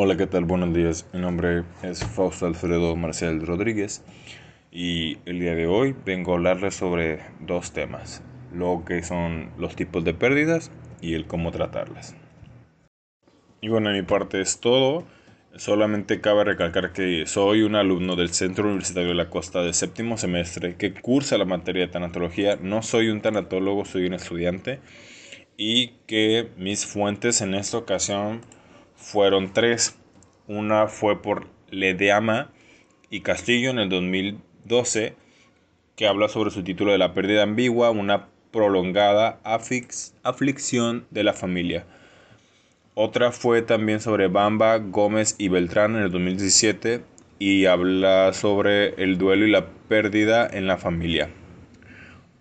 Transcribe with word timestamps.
Hola, 0.00 0.16
¿qué 0.16 0.28
tal? 0.28 0.44
Buenos 0.44 0.72
días. 0.72 1.08
Mi 1.12 1.18
nombre 1.18 1.64
es 1.82 2.04
Fausto 2.04 2.46
Alfredo 2.46 2.94
Marcel 2.94 3.44
Rodríguez 3.44 4.04
y 4.70 5.18
el 5.26 5.40
día 5.40 5.56
de 5.56 5.66
hoy 5.66 5.92
vengo 6.06 6.30
a 6.30 6.36
hablarles 6.36 6.76
sobre 6.76 7.18
dos 7.40 7.72
temas, 7.72 8.22
lo 8.54 8.84
que 8.86 9.02
son 9.02 9.50
los 9.58 9.74
tipos 9.74 10.04
de 10.04 10.14
pérdidas 10.14 10.70
y 11.00 11.14
el 11.14 11.26
cómo 11.26 11.50
tratarlas. 11.50 12.14
Y 13.60 13.70
bueno, 13.70 13.90
en 13.90 13.96
mi 13.96 14.02
parte 14.02 14.40
es 14.40 14.60
todo. 14.60 15.02
Solamente 15.56 16.20
cabe 16.20 16.44
recalcar 16.44 16.92
que 16.92 17.26
soy 17.26 17.62
un 17.62 17.74
alumno 17.74 18.14
del 18.14 18.28
Centro 18.28 18.66
Universitario 18.66 19.08
de 19.08 19.16
la 19.16 19.30
Costa 19.30 19.62
de 19.62 19.72
séptimo 19.72 20.16
semestre 20.16 20.76
que 20.76 20.94
cursa 20.94 21.38
la 21.38 21.44
materia 21.44 21.86
de 21.86 21.92
tanatología. 21.92 22.56
No 22.62 22.82
soy 22.82 23.08
un 23.08 23.20
tanatólogo, 23.20 23.84
soy 23.84 24.06
un 24.06 24.14
estudiante 24.14 24.78
y 25.56 25.94
que 26.06 26.50
mis 26.56 26.86
fuentes 26.86 27.40
en 27.40 27.56
esta 27.56 27.78
ocasión 27.78 28.42
fueron 28.98 29.52
tres. 29.52 29.96
Una 30.46 30.88
fue 30.88 31.22
por 31.22 31.48
Ledeama 31.70 32.50
y 33.10 33.20
Castillo 33.20 33.70
en 33.70 33.78
el 33.78 33.88
2012, 33.88 35.14
que 35.96 36.06
habla 36.06 36.28
sobre 36.28 36.50
su 36.50 36.62
título 36.62 36.92
de 36.92 36.98
la 36.98 37.14
pérdida 37.14 37.44
ambigua, 37.44 37.90
una 37.90 38.28
prolongada 38.50 39.40
aflicción 40.22 41.06
de 41.10 41.24
la 41.24 41.32
familia. 41.32 41.86
Otra 42.94 43.30
fue 43.30 43.62
también 43.62 44.00
sobre 44.00 44.26
Bamba, 44.26 44.78
Gómez 44.78 45.36
y 45.38 45.48
Beltrán 45.48 45.94
en 45.94 46.02
el 46.02 46.10
2017 46.10 47.02
y 47.38 47.66
habla 47.66 48.32
sobre 48.32 49.00
el 49.02 49.18
duelo 49.18 49.46
y 49.46 49.50
la 49.50 49.66
pérdida 49.88 50.48
en 50.50 50.66
la 50.66 50.78
familia. 50.78 51.30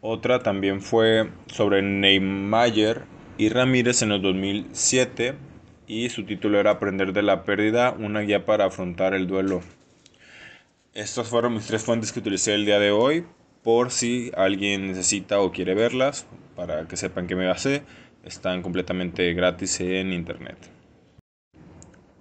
Otra 0.01 0.39
también 0.39 0.81
fue 0.81 1.29
sobre 1.47 1.81
Neymar 1.81 3.05
y 3.37 3.49
Ramírez 3.49 4.01
en 4.01 4.11
el 4.13 4.21
2007 4.21 5.46
y 5.87 6.09
su 6.09 6.25
título 6.25 6.59
era 6.59 6.71
Aprender 6.71 7.13
de 7.13 7.21
la 7.23 7.43
pérdida, 7.43 7.91
una 7.91 8.19
guía 8.19 8.45
para 8.45 8.65
afrontar 8.65 9.13
el 9.13 9.25
duelo. 9.25 9.61
Estas 10.93 11.29
fueron 11.29 11.53
mis 11.53 11.65
tres 11.65 11.83
fuentes 11.83 12.11
que 12.11 12.19
utilicé 12.19 12.53
el 12.53 12.65
día 12.65 12.79
de 12.79 12.91
hoy 12.91 13.25
por 13.63 13.91
si 13.91 14.31
alguien 14.35 14.87
necesita 14.87 15.39
o 15.39 15.51
quiere 15.51 15.75
verlas 15.75 16.27
para 16.55 16.87
que 16.87 16.97
sepan 16.97 17.27
qué 17.27 17.35
me 17.35 17.47
basé. 17.47 17.83
Están 18.25 18.61
completamente 18.61 19.33
gratis 19.33 19.79
en 19.79 20.11
internet. 20.11 20.57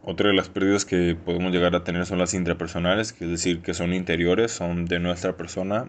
Otra 0.05 0.29
de 0.29 0.35
las 0.35 0.49
pérdidas 0.49 0.85
que 0.85 1.17
podemos 1.17 1.51
llegar 1.53 1.75
a 1.75 1.83
tener 1.83 2.07
son 2.07 2.19
las 2.19 2.33
intrapersonales, 2.35 3.13
que 3.13 3.25
es 3.25 3.31
decir, 3.31 3.61
que 3.61 3.75
son 3.75 3.93
interiores, 3.93 4.53
son 4.53 4.85
de 4.85 5.01
nuestra 5.01 5.37
persona, 5.37 5.89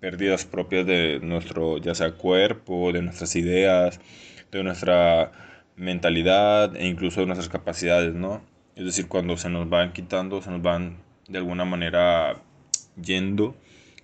pérdidas 0.00 0.44
propias 0.44 0.84
de 0.84 1.18
nuestro, 1.22 1.78
ya 1.78 1.94
sea 1.94 2.12
cuerpo, 2.12 2.92
de 2.92 3.00
nuestras 3.00 3.36
ideas, 3.36 4.00
de 4.52 4.62
nuestra 4.62 5.32
mentalidad 5.76 6.76
e 6.76 6.86
incluso 6.86 7.24
nuestras 7.26 7.48
capacidades, 7.48 8.14
¿no? 8.14 8.42
Es 8.76 8.84
decir, 8.84 9.08
cuando 9.08 9.36
se 9.36 9.50
nos 9.50 9.68
van 9.68 9.92
quitando, 9.92 10.42
se 10.42 10.50
nos 10.50 10.62
van 10.62 10.98
de 11.28 11.38
alguna 11.38 11.64
manera 11.64 12.42
yendo 13.00 13.56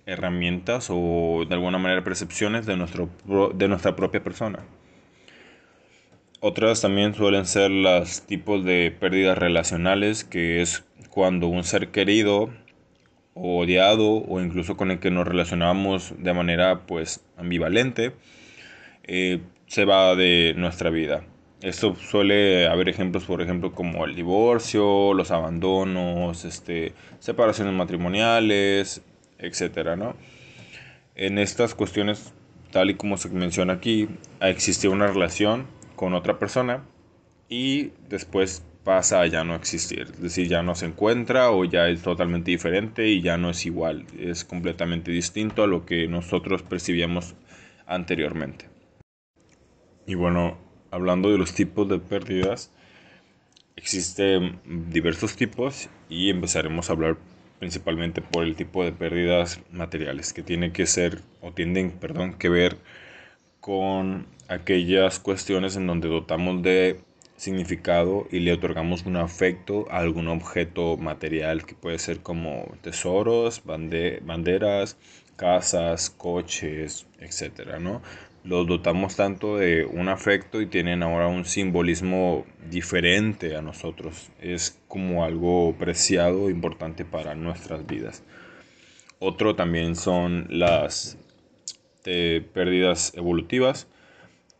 herramientas 0.05 0.87
o 0.89 1.45
de 1.47 1.53
alguna 1.53 1.77
manera 1.77 2.03
percepciones 2.03 2.65
de, 2.65 2.77
nuestro, 2.77 3.09
de 3.53 3.67
nuestra 3.67 3.95
propia 3.95 4.23
persona. 4.23 4.59
Otras 6.39 6.81
también 6.81 7.13
suelen 7.13 7.45
ser 7.45 7.69
los 7.69 8.23
tipos 8.23 8.65
de 8.65 8.95
pérdidas 8.99 9.37
relacionales, 9.37 10.23
que 10.23 10.61
es 10.61 10.83
cuando 11.09 11.47
un 11.47 11.63
ser 11.63 11.89
querido 11.89 12.49
odiado 13.33 14.23
o 14.27 14.41
incluso 14.41 14.75
con 14.75 14.91
el 14.91 14.99
que 14.99 15.11
nos 15.11 15.27
relacionamos 15.27 16.13
de 16.17 16.33
manera 16.33 16.87
pues 16.87 17.23
ambivalente, 17.37 18.13
eh, 19.03 19.41
se 19.67 19.85
va 19.85 20.15
de 20.15 20.53
nuestra 20.57 20.89
vida. 20.89 21.23
Esto 21.61 21.95
suele 21.95 22.67
haber 22.67 22.89
ejemplos, 22.89 23.25
por 23.25 23.41
ejemplo, 23.41 23.71
como 23.73 24.05
el 24.05 24.15
divorcio, 24.15 25.13
los 25.13 25.29
abandonos, 25.29 26.43
este, 26.43 26.93
separaciones 27.19 27.73
matrimoniales, 27.73 29.03
etcétera, 29.37 29.95
¿no? 29.95 30.15
En 31.15 31.37
estas 31.37 31.75
cuestiones, 31.75 32.33
tal 32.71 32.89
y 32.89 32.95
como 32.95 33.17
se 33.17 33.29
menciona 33.29 33.73
aquí, 33.73 34.09
existe 34.39 34.87
una 34.87 35.05
relación 35.05 35.67
con 35.95 36.15
otra 36.15 36.39
persona 36.39 36.83
y 37.47 37.91
después 38.09 38.63
pasa 38.83 39.21
a 39.21 39.27
ya 39.27 39.43
no 39.43 39.53
existir. 39.53 40.07
Es 40.13 40.21
decir, 40.21 40.47
ya 40.47 40.63
no 40.63 40.73
se 40.73 40.87
encuentra 40.87 41.51
o 41.51 41.63
ya 41.65 41.89
es 41.89 42.01
totalmente 42.01 42.49
diferente 42.49 43.07
y 43.07 43.21
ya 43.21 43.37
no 43.37 43.51
es 43.51 43.67
igual. 43.67 44.07
Es 44.17 44.43
completamente 44.45 45.11
distinto 45.11 45.63
a 45.63 45.67
lo 45.67 45.85
que 45.85 46.07
nosotros 46.07 46.63
percibíamos 46.63 47.35
anteriormente. 47.85 48.65
Y 50.07 50.15
bueno, 50.15 50.70
hablando 50.91 51.31
de 51.31 51.37
los 51.37 51.53
tipos 51.53 51.89
de 51.89 51.99
pérdidas, 51.99 52.71
existen 53.75 54.59
diversos 54.91 55.35
tipos 55.35 55.89
y 56.09 56.29
empezaremos 56.29 56.89
a 56.89 56.93
hablar 56.93 57.17
principalmente 57.59 58.21
por 58.21 58.43
el 58.43 58.55
tipo 58.55 58.83
de 58.83 58.91
pérdidas 58.91 59.59
materiales 59.71 60.33
que 60.33 60.43
tiene 60.43 60.71
que 60.71 60.85
ser 60.85 61.21
o 61.41 61.51
tienden, 61.51 61.91
perdón, 61.91 62.33
que 62.33 62.49
ver 62.49 62.77
con 63.59 64.27
aquellas 64.47 65.19
cuestiones 65.19 65.75
en 65.75 65.87
donde 65.87 66.09
dotamos 66.09 66.61
de 66.61 66.99
significado 67.37 68.27
y 68.31 68.39
le 68.39 68.53
otorgamos 68.53 69.05
un 69.05 69.17
afecto 69.17 69.87
a 69.89 69.97
algún 69.97 70.27
objeto 70.27 70.97
material 70.97 71.65
que 71.65 71.73
puede 71.73 71.97
ser 71.97 72.19
como 72.19 72.71
tesoros, 72.81 73.63
banderas, 73.65 74.97
casas, 75.37 76.11
coches, 76.11 77.07
etcétera, 77.19 77.79
¿no? 77.79 78.01
Los 78.43 78.65
dotamos 78.65 79.15
tanto 79.15 79.57
de 79.57 79.85
un 79.85 80.09
afecto 80.09 80.61
y 80.61 80.65
tienen 80.65 81.03
ahora 81.03 81.27
un 81.27 81.45
simbolismo 81.45 82.45
diferente 82.69 83.55
a 83.55 83.61
nosotros. 83.61 84.31
Es 84.41 84.79
como 84.87 85.23
algo 85.23 85.75
preciado, 85.77 86.49
importante 86.49 87.05
para 87.05 87.35
nuestras 87.35 87.85
vidas. 87.85 88.23
Otro 89.19 89.55
también 89.55 89.95
son 89.95 90.47
las 90.49 91.19
eh, 92.05 92.43
pérdidas 92.53 93.13
evolutivas 93.15 93.87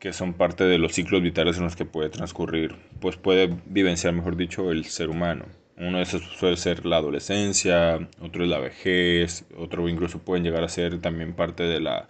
que 0.02 0.14
son 0.14 0.34
parte 0.34 0.64
de 0.64 0.80
los 0.80 0.94
ciclos 0.94 1.22
vitales 1.22 1.58
en 1.58 1.64
los 1.64 1.76
que 1.76 1.86
puede 1.86 2.10
transcurrir, 2.10 2.76
pues 3.00 3.18
puede 3.18 3.56
vivenciar, 3.68 4.14
mejor 4.14 4.36
dicho, 4.36 4.72
el 4.72 4.86
ser 4.86 5.10
humano. 5.10 5.46
Uno 5.78 5.98
de 5.98 6.04
esos 6.04 6.24
suele 6.24 6.58
ser 6.58 6.88
la 6.88 6.98
adolescencia, 6.98 8.10
otro 8.20 8.44
es 8.44 8.50
la 8.50 8.58
vejez, 8.58 9.46
otro 9.56 9.88
incluso 9.88 10.18
pueden 10.18 10.44
llegar 10.44 10.64
a 10.64 10.70
ser 10.70 11.00
también 11.02 11.34
parte 11.34 11.64
de 11.64 11.80
la, 11.80 12.10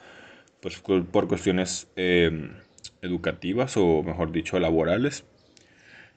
pues 0.61 0.79
por 0.79 1.27
cuestiones 1.27 1.88
em, 1.95 2.51
educativas 3.01 3.75
o 3.77 4.03
mejor 4.03 4.31
dicho 4.31 4.59
laborales, 4.59 5.25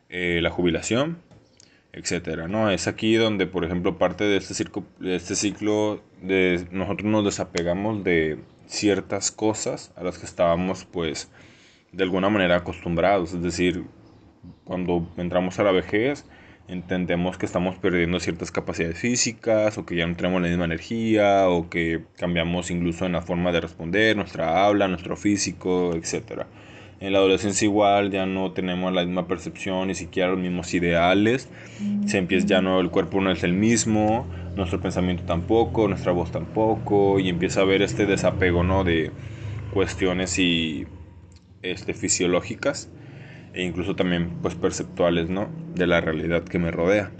eh, 0.08 0.40
la 0.42 0.50
jubilación, 0.50 1.18
etcétera, 1.92 2.48
¿no? 2.48 2.70
Es 2.70 2.86
aquí 2.86 3.14
donde, 3.14 3.46
por 3.46 3.64
ejemplo, 3.64 3.98
parte 3.98 4.24
de 4.24 4.36
este, 4.36 4.54
circo, 4.54 4.84
de 4.98 5.16
este 5.16 5.34
ciclo 5.34 6.02
de 6.22 6.66
nosotros 6.70 7.10
nos 7.10 7.24
desapegamos 7.24 8.04
de 8.04 8.38
ciertas 8.66 9.30
cosas 9.30 9.92
a 9.96 10.02
las 10.02 10.18
que 10.18 10.26
estábamos 10.26 10.84
pues 10.84 11.30
de 11.92 12.02
alguna 12.02 12.28
manera 12.28 12.56
acostumbrados, 12.56 13.32
es 13.32 13.42
decir, 13.42 13.84
cuando 14.64 15.08
entramos 15.16 15.58
a 15.58 15.62
la 15.62 15.70
vejez 15.70 16.24
entendemos 16.68 17.36
que 17.36 17.46
estamos 17.46 17.76
perdiendo 17.76 18.20
ciertas 18.20 18.50
capacidades 18.50 18.98
físicas 18.98 19.76
o 19.76 19.84
que 19.84 19.96
ya 19.96 20.06
no 20.06 20.16
tenemos 20.16 20.40
la 20.40 20.48
misma 20.48 20.64
energía 20.64 21.48
o 21.48 21.68
que 21.68 22.04
cambiamos 22.16 22.70
incluso 22.70 23.04
en 23.06 23.12
la 23.12 23.22
forma 23.22 23.52
de 23.52 23.60
responder, 23.60 24.16
nuestra 24.16 24.64
habla, 24.64 24.88
nuestro 24.88 25.16
físico, 25.16 25.94
etc. 25.94 26.42
En 27.00 27.12
la 27.12 27.18
adolescencia 27.18 27.66
igual 27.66 28.10
ya 28.10 28.24
no 28.24 28.52
tenemos 28.52 28.92
la 28.92 29.04
misma 29.04 29.28
percepción, 29.28 29.88
ni 29.88 29.94
siquiera 29.94 30.30
los 30.30 30.38
mismos 30.38 30.72
ideales, 30.72 31.50
se 32.06 32.18
empieza 32.18 32.46
ya 32.46 32.62
no, 32.62 32.80
el 32.80 32.90
cuerpo 32.90 33.20
no 33.20 33.30
es 33.30 33.44
el 33.44 33.52
mismo, 33.52 34.26
nuestro 34.56 34.80
pensamiento 34.80 35.24
tampoco, 35.24 35.86
nuestra 35.86 36.12
voz 36.12 36.32
tampoco, 36.32 37.18
y 37.18 37.28
empieza 37.28 37.60
a 37.60 37.62
haber 37.64 37.82
este 37.82 38.06
desapego 38.06 38.62
¿no? 38.62 38.84
de 38.84 39.10
cuestiones 39.74 40.38
y 40.38 40.86
este, 41.62 41.92
fisiológicas 41.92 42.88
e 43.54 43.62
incluso 43.62 43.96
también 43.96 44.30
pues 44.42 44.54
perceptuales 44.54 45.28
¿no? 45.28 45.48
de 45.74 45.86
la 45.86 46.00
realidad 46.00 46.44
que 46.44 46.58
me 46.58 46.70
rodea. 46.70 47.10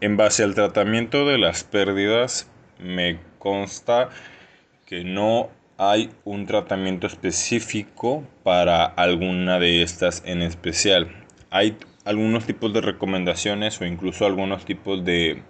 En 0.00 0.16
base 0.16 0.42
al 0.42 0.54
tratamiento 0.54 1.26
de 1.26 1.38
las 1.38 1.64
pérdidas 1.64 2.50
me 2.78 3.18
consta 3.38 4.10
que 4.84 5.04
no 5.04 5.48
hay 5.78 6.10
un 6.24 6.46
tratamiento 6.46 7.06
específico 7.06 8.24
para 8.42 8.84
alguna 8.84 9.58
de 9.58 9.82
estas 9.82 10.22
en 10.26 10.42
especial. 10.42 11.08
Hay 11.50 11.76
algunos 12.04 12.46
tipos 12.46 12.72
de 12.72 12.80
recomendaciones 12.82 13.80
o 13.80 13.84
incluso 13.84 14.26
algunos 14.26 14.64
tipos 14.64 15.04
de 15.04 15.42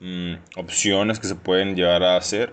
mm, 0.00 0.34
opciones 0.56 1.20
que 1.20 1.28
se 1.28 1.34
pueden 1.34 1.76
llevar 1.76 2.02
a 2.02 2.16
hacer 2.16 2.52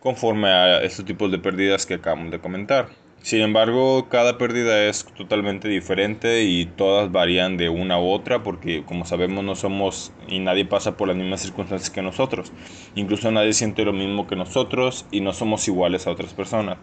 conforme 0.00 0.48
a 0.48 0.82
estos 0.82 1.04
tipos 1.04 1.30
de 1.30 1.38
pérdidas 1.38 1.86
que 1.86 1.94
acabamos 1.94 2.30
de 2.30 2.38
comentar. 2.38 3.03
Sin 3.24 3.40
embargo, 3.40 4.10
cada 4.10 4.36
pérdida 4.36 4.86
es 4.86 5.06
totalmente 5.16 5.66
diferente 5.66 6.42
y 6.42 6.66
todas 6.66 7.10
varían 7.10 7.56
de 7.56 7.70
una 7.70 7.98
u 7.98 8.10
otra 8.10 8.42
porque 8.42 8.84
como 8.84 9.06
sabemos 9.06 9.42
no 9.42 9.56
somos 9.56 10.12
y 10.28 10.40
nadie 10.40 10.66
pasa 10.66 10.98
por 10.98 11.08
las 11.08 11.16
mismas 11.16 11.40
circunstancias 11.40 11.88
que 11.88 12.02
nosotros. 12.02 12.52
Incluso 12.94 13.30
nadie 13.30 13.54
siente 13.54 13.86
lo 13.86 13.94
mismo 13.94 14.26
que 14.26 14.36
nosotros 14.36 15.06
y 15.10 15.22
no 15.22 15.32
somos 15.32 15.66
iguales 15.68 16.06
a 16.06 16.10
otras 16.10 16.34
personas. 16.34 16.76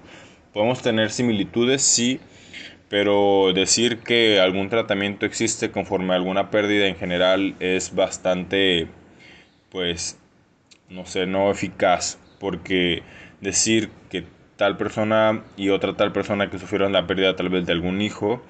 Podemos 0.52 0.82
tener 0.82 1.12
similitudes, 1.12 1.84
sí, 1.84 2.20
pero 2.90 3.54
decir 3.54 4.00
que 4.00 4.40
algún 4.40 4.68
tratamiento 4.68 5.28
existe 5.28 5.70
conforme 5.70 6.14
a 6.14 6.16
alguna 6.16 6.50
pérdida 6.50 6.88
en 6.88 6.96
general 6.96 7.56
es 7.60 7.94
bastante, 7.94 8.88
pues, 9.70 10.18
no 10.90 11.06
sé, 11.06 11.28
no 11.28 11.52
eficaz, 11.52 12.18
porque 12.40 13.04
decir 13.42 13.92
que 14.10 14.26
tal 14.62 14.78
persona 14.78 15.44
y 15.58 15.70
otra 15.70 15.96
tal 15.96 16.12
persona 16.12 16.52
que 16.52 16.60
sufrieron 16.60 16.94
la 16.94 17.08
pérdida 17.08 17.36
tal 17.36 17.50
vez 17.50 17.66
de 17.66 17.72
algún 17.72 18.00
hijo, 18.00 18.44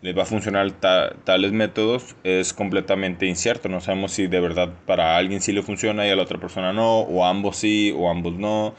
les 0.00 0.16
va 0.16 0.22
a 0.22 0.24
funcionar 0.24 0.70
tales 0.70 1.52
métodos 1.52 2.16
es 2.24 2.54
completamente 2.54 3.26
incierto. 3.26 3.68
No 3.68 3.82
sabemos 3.82 4.12
si 4.12 4.28
de 4.28 4.40
verdad 4.40 4.70
para 4.86 5.18
alguien 5.18 5.42
sí 5.42 5.52
le 5.52 5.62
funciona 5.62 6.06
y 6.06 6.10
a 6.10 6.16
la 6.16 6.22
otra 6.22 6.38
persona 6.38 6.72
no, 6.72 7.00
o 7.00 7.26
ambos 7.26 7.58
sí, 7.58 7.92
o 7.94 8.10
ambos 8.10 8.32
no. 8.38 8.74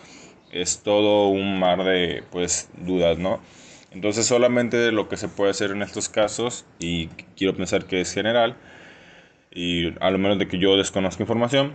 Es 0.51 0.81
todo 0.81 1.27
un 1.27 1.59
mar 1.59 1.83
de 1.83 2.23
pues 2.31 2.71
dudas, 2.75 3.19
¿no? 3.19 3.39
Entonces 3.91 4.25
solamente 4.25 4.91
lo 4.91 5.07
que 5.09 5.17
se 5.17 5.27
puede 5.27 5.51
hacer 5.51 5.69
en 5.69 5.83
estos 5.83 6.09
casos, 6.09 6.65
y 6.79 7.05
quiero 7.37 7.55
pensar 7.55 7.85
que 7.85 8.01
es 8.01 8.11
general, 8.11 8.55
y 9.51 9.93
a 9.99 10.09
lo 10.09 10.17
menos 10.17 10.39
de 10.39 10.47
que 10.47 10.57
yo 10.57 10.75
desconozca 10.75 11.21
información, 11.21 11.73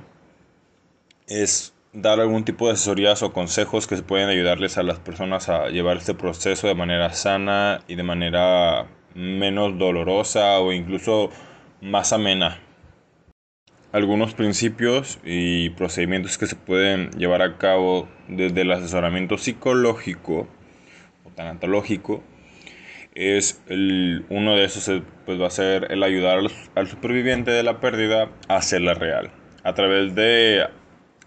es 1.28 1.73
dar 1.94 2.20
algún 2.20 2.44
tipo 2.44 2.66
de 2.66 2.72
asesorías 2.72 3.22
o 3.22 3.32
consejos 3.32 3.86
que 3.86 3.96
pueden 3.98 4.28
ayudarles 4.28 4.76
a 4.76 4.82
las 4.82 4.98
personas 4.98 5.48
a 5.48 5.68
llevar 5.68 5.96
este 5.96 6.14
proceso 6.14 6.66
de 6.66 6.74
manera 6.74 7.12
sana 7.12 7.80
y 7.86 7.94
de 7.94 8.02
manera 8.02 8.88
menos 9.14 9.78
dolorosa 9.78 10.58
o 10.58 10.72
incluso 10.72 11.30
más 11.80 12.12
amena. 12.12 12.60
Algunos 13.92 14.34
principios 14.34 15.20
y 15.24 15.70
procedimientos 15.70 16.36
que 16.36 16.48
se 16.48 16.56
pueden 16.56 17.10
llevar 17.12 17.42
a 17.42 17.58
cabo 17.58 18.08
desde 18.26 18.62
el 18.62 18.72
asesoramiento 18.72 19.38
psicológico 19.38 20.48
o 21.24 21.30
tanatológico 21.30 22.24
es 23.14 23.62
el, 23.68 24.26
uno 24.30 24.56
de 24.56 24.64
esos 24.64 25.02
pues 25.24 25.40
va 25.40 25.46
a 25.46 25.50
ser 25.50 25.92
el 25.92 26.02
ayudar 26.02 26.40
al, 26.74 26.88
superviviente 26.88 27.52
de 27.52 27.62
la 27.62 27.78
pérdida 27.78 28.30
a 28.48 28.56
hacerla 28.56 28.94
real 28.94 29.30
a 29.62 29.74
través 29.74 30.16
de 30.16 30.66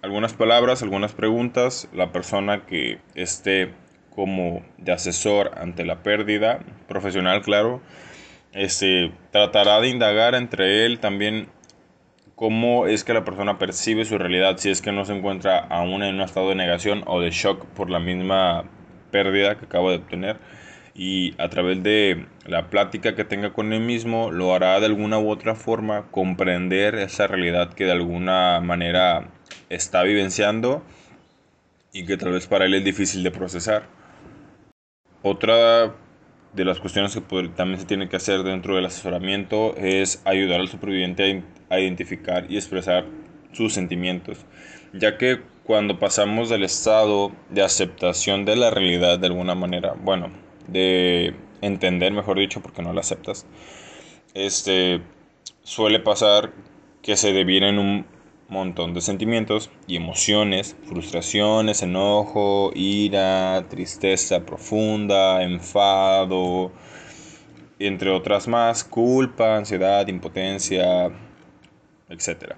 algunas 0.01 0.33
palabras, 0.33 0.83
algunas 0.83 1.13
preguntas, 1.13 1.89
la 1.94 2.11
persona 2.11 2.65
que 2.65 2.99
esté 3.15 3.73
como 4.15 4.65
de 4.77 4.91
asesor 4.91 5.51
ante 5.57 5.85
la 5.85 6.01
pérdida, 6.03 6.59
profesional 6.88 7.41
claro, 7.41 7.81
este, 8.53 9.11
tratará 9.31 9.79
de 9.81 9.89
indagar 9.89 10.33
entre 10.35 10.85
él 10.85 10.99
también 10.99 11.49
cómo 12.35 12.88
es 12.88 13.03
que 13.03 13.13
la 13.13 13.25
persona 13.25 13.57
percibe 13.57 14.05
su 14.05 14.17
realidad, 14.17 14.57
si 14.57 14.69
es 14.69 14.81
que 14.81 14.91
no 14.91 15.05
se 15.05 15.15
encuentra 15.15 15.57
aún 15.57 16.03
en 16.03 16.15
un 16.15 16.21
estado 16.21 16.49
de 16.49 16.55
negación 16.55 17.03
o 17.07 17.19
de 17.19 17.31
shock 17.31 17.65
por 17.67 17.89
la 17.89 17.99
misma 17.99 18.65
pérdida 19.11 19.57
que 19.57 19.65
acaba 19.65 19.91
de 19.91 19.97
obtener. 19.97 20.38
Y 20.94 21.39
a 21.39 21.49
través 21.49 21.83
de 21.83 22.25
la 22.45 22.69
plática 22.69 23.15
que 23.15 23.23
tenga 23.23 23.53
con 23.53 23.71
él 23.71 23.81
mismo, 23.81 24.31
lo 24.31 24.53
hará 24.53 24.79
de 24.79 24.88
alguna 24.88 25.19
u 25.19 25.29
otra 25.29 25.53
forma 25.53 26.07
comprender 26.09 26.95
esa 26.95 27.27
realidad 27.27 27.73
que 27.73 27.85
de 27.85 27.91
alguna 27.91 28.59
manera 28.61 29.29
está 29.69 30.03
vivenciando 30.03 30.83
y 31.94 32.05
que 32.05 32.17
tal 32.17 32.31
vez 32.31 32.47
para 32.47 32.65
él 32.65 32.73
es 32.73 32.83
difícil 32.83 33.23
de 33.23 33.31
procesar. 33.31 33.88
Otra 35.23 35.95
de 36.53 36.65
las 36.65 36.79
cuestiones 36.79 37.13
que 37.13 37.49
también 37.49 37.79
se 37.79 37.85
tiene 37.85 38.09
que 38.09 38.15
hacer 38.15 38.44
dentro 38.44 38.75
del 38.75 38.85
asesoramiento 38.85 39.75
es 39.77 40.21
ayudar 40.25 40.59
al 40.59 40.67
superviviente 40.67 41.44
a, 41.69 41.79
identificar 41.79 42.45
y 42.49 42.57
expresar 42.57 43.05
sus 43.51 43.73
sentimientos, 43.73 44.45
ya 44.94 45.17
que 45.17 45.41
cuando 45.63 45.99
pasamos 45.99 46.49
del 46.49 46.63
estado 46.63 47.31
de 47.49 47.63
aceptación 47.63 48.45
de 48.45 48.55
la 48.55 48.69
realidad 48.69 49.19
de 49.19 49.27
alguna 49.27 49.55
manera, 49.55 49.94
bueno, 49.94 50.31
de 50.67 51.35
entender, 51.61 52.11
mejor 52.11 52.39
dicho, 52.39 52.61
porque 52.61 52.81
no 52.81 52.94
la 52.94 53.01
aceptas, 53.01 53.45
este 54.33 55.01
suele 55.63 55.99
pasar 55.99 56.53
que 57.01 57.17
se 57.17 57.33
deviene 57.33 57.69
en 57.69 57.79
un 57.79 58.05
montón 58.49 58.94
de 58.94 59.01
sentimientos 59.01 59.69
y 59.88 59.97
emociones, 59.97 60.75
frustraciones, 60.85 61.83
enojo, 61.83 62.71
ira, 62.75 63.65
tristeza 63.69 64.45
profunda, 64.45 65.44
enfado, 65.44 66.71
entre 67.79 68.09
otras 68.09 68.47
más, 68.47 68.83
culpa, 68.83 69.57
ansiedad, 69.57 70.07
impotencia, 70.07 71.11
etc. 72.09 72.53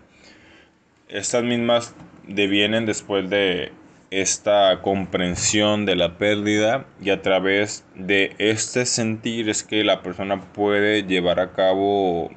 Estas 1.07 1.43
mismas 1.43 1.95
devienen 2.27 2.85
después 2.85 3.29
de 3.29 3.71
esta 4.11 4.81
comprensión 4.81 5.85
de 5.85 5.95
la 5.95 6.17
pérdida 6.17 6.85
y 7.01 7.11
a 7.11 7.21
través 7.21 7.85
de 7.95 8.35
este 8.39 8.85
sentir 8.85 9.49
es 9.49 9.63
que 9.63 9.83
la 9.83 10.01
persona 10.01 10.51
puede 10.53 11.03
llevar 11.03 11.39
a 11.39 11.53
cabo 11.53 12.31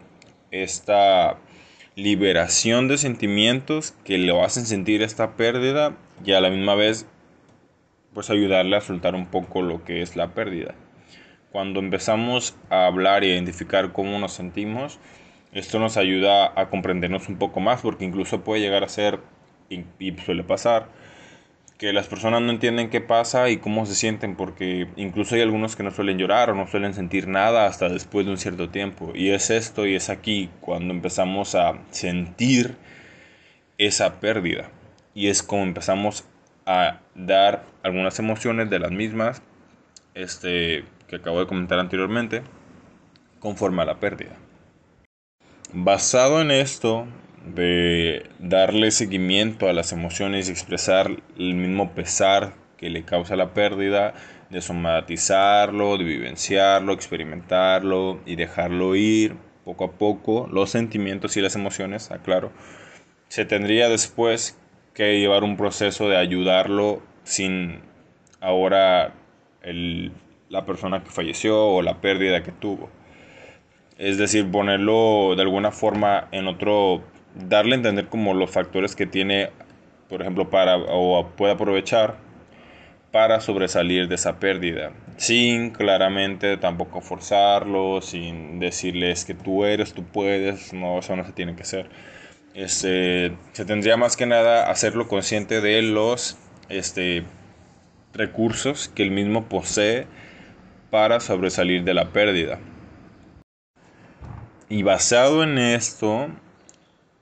esta 0.50 1.38
liberación 1.94 2.88
de 2.88 2.96
sentimientos 2.96 3.94
que 4.04 4.16
le 4.18 4.40
hacen 4.40 4.64
sentir 4.64 5.02
esta 5.02 5.36
pérdida 5.36 5.94
y 6.24 6.32
a 6.32 6.40
la 6.40 6.50
misma 6.50 6.74
vez 6.74 7.06
pues 8.14 8.30
ayudarle 8.30 8.76
a 8.76 8.80
soltar 8.80 9.14
un 9.14 9.26
poco 9.26 9.62
lo 9.62 9.84
que 9.84 10.02
es 10.02 10.16
la 10.16 10.28
pérdida. 10.28 10.74
Cuando 11.50 11.80
empezamos 11.80 12.56
a 12.70 12.86
hablar 12.86 13.24
y 13.24 13.30
a 13.30 13.34
identificar 13.34 13.92
cómo 13.92 14.18
nos 14.18 14.32
sentimos, 14.32 14.98
esto 15.52 15.78
nos 15.78 15.98
ayuda 15.98 16.52
a 16.58 16.70
comprendernos 16.70 17.28
un 17.28 17.36
poco 17.36 17.60
más 17.60 17.82
porque 17.82 18.04
incluso 18.04 18.42
puede 18.42 18.62
llegar 18.62 18.84
a 18.84 18.88
ser, 18.88 19.20
y 19.68 19.84
suele 20.24 20.44
pasar, 20.44 20.88
que 21.82 21.92
las 21.92 22.06
personas 22.06 22.40
no 22.42 22.52
entienden 22.52 22.90
qué 22.90 23.00
pasa 23.00 23.50
y 23.50 23.56
cómo 23.56 23.86
se 23.86 23.96
sienten, 23.96 24.36
porque 24.36 24.86
incluso 24.94 25.34
hay 25.34 25.40
algunos 25.40 25.74
que 25.74 25.82
no 25.82 25.90
suelen 25.90 26.16
llorar 26.16 26.48
o 26.48 26.54
no 26.54 26.68
suelen 26.68 26.94
sentir 26.94 27.26
nada 27.26 27.66
hasta 27.66 27.88
después 27.88 28.24
de 28.24 28.30
un 28.30 28.38
cierto 28.38 28.68
tiempo. 28.68 29.10
Y 29.16 29.30
es 29.30 29.50
esto 29.50 29.84
y 29.84 29.96
es 29.96 30.08
aquí 30.08 30.48
cuando 30.60 30.94
empezamos 30.94 31.56
a 31.56 31.80
sentir 31.90 32.76
esa 33.78 34.20
pérdida. 34.20 34.70
Y 35.12 35.26
es 35.26 35.42
como 35.42 35.64
empezamos 35.64 36.24
a 36.66 37.00
dar 37.16 37.64
algunas 37.82 38.16
emociones 38.20 38.70
de 38.70 38.78
las 38.78 38.92
mismas 38.92 39.42
este, 40.14 40.84
que 41.08 41.16
acabo 41.16 41.40
de 41.40 41.48
comentar 41.48 41.80
anteriormente, 41.80 42.42
conforme 43.40 43.82
a 43.82 43.86
la 43.86 43.98
pérdida. 43.98 44.36
Basado 45.72 46.40
en 46.42 46.52
esto, 46.52 47.08
de 47.46 48.30
darle 48.38 48.90
seguimiento 48.90 49.68
a 49.68 49.72
las 49.72 49.92
emociones 49.92 50.48
y 50.48 50.52
expresar 50.52 51.10
el 51.38 51.54
mismo 51.54 51.92
pesar 51.92 52.54
que 52.76 52.90
le 52.90 53.04
causa 53.04 53.36
la 53.36 53.54
pérdida, 53.54 54.14
de 54.50 54.60
somatizarlo, 54.60 55.96
de 55.96 56.04
vivenciarlo, 56.04 56.92
experimentarlo 56.92 58.20
y 58.26 58.36
dejarlo 58.36 58.94
ir 58.94 59.36
poco 59.64 59.84
a 59.84 59.92
poco, 59.92 60.48
los 60.52 60.70
sentimientos 60.70 61.36
y 61.36 61.40
las 61.40 61.54
emociones, 61.54 62.10
aclaro, 62.10 62.52
se 63.28 63.44
tendría 63.44 63.88
después 63.88 64.58
que 64.94 65.18
llevar 65.18 65.44
un 65.44 65.56
proceso 65.56 66.08
de 66.08 66.16
ayudarlo 66.16 67.02
sin 67.24 67.80
ahora 68.40 69.14
la 70.48 70.66
persona 70.66 71.02
que 71.02 71.10
falleció 71.10 71.66
o 71.66 71.82
la 71.82 72.00
pérdida 72.00 72.42
que 72.42 72.52
tuvo. 72.52 72.90
Es 73.96 74.18
decir, 74.18 74.50
ponerlo 74.50 75.34
de 75.36 75.42
alguna 75.42 75.70
forma 75.70 76.28
en 76.32 76.48
otro 76.48 77.04
darle 77.34 77.74
a 77.74 77.76
entender 77.76 78.06
como 78.08 78.34
los 78.34 78.50
factores 78.50 78.96
que 78.96 79.06
tiene, 79.06 79.50
por 80.08 80.20
ejemplo, 80.20 80.50
para 80.50 80.76
o 80.76 81.28
puede 81.36 81.52
aprovechar 81.52 82.16
para 83.12 83.40
sobresalir 83.40 84.08
de 84.08 84.14
esa 84.14 84.40
pérdida, 84.40 84.92
sin 85.18 85.70
claramente 85.70 86.56
tampoco 86.56 87.02
forzarlo, 87.02 88.00
sin 88.00 88.58
decirles 88.58 89.26
que 89.26 89.34
tú 89.34 89.64
eres, 89.64 89.92
tú 89.92 90.02
puedes, 90.02 90.72
no, 90.72 90.98
eso 90.98 91.14
no 91.14 91.24
se 91.24 91.32
tiene 91.32 91.54
que 91.54 91.62
hacer. 91.62 91.90
Este, 92.54 93.36
se 93.52 93.64
tendría 93.66 93.96
más 93.98 94.16
que 94.16 94.26
nada 94.26 94.70
hacerlo 94.70 95.08
consciente 95.08 95.60
de 95.60 95.82
los 95.82 96.38
este, 96.70 97.24
recursos 98.14 98.88
que 98.88 99.02
el 99.02 99.10
mismo 99.10 99.44
posee 99.44 100.06
para 100.90 101.20
sobresalir 101.20 101.84
de 101.84 101.94
la 101.94 102.12
pérdida. 102.12 102.58
Y 104.70 104.82
basado 104.84 105.42
en 105.42 105.58
esto, 105.58 106.28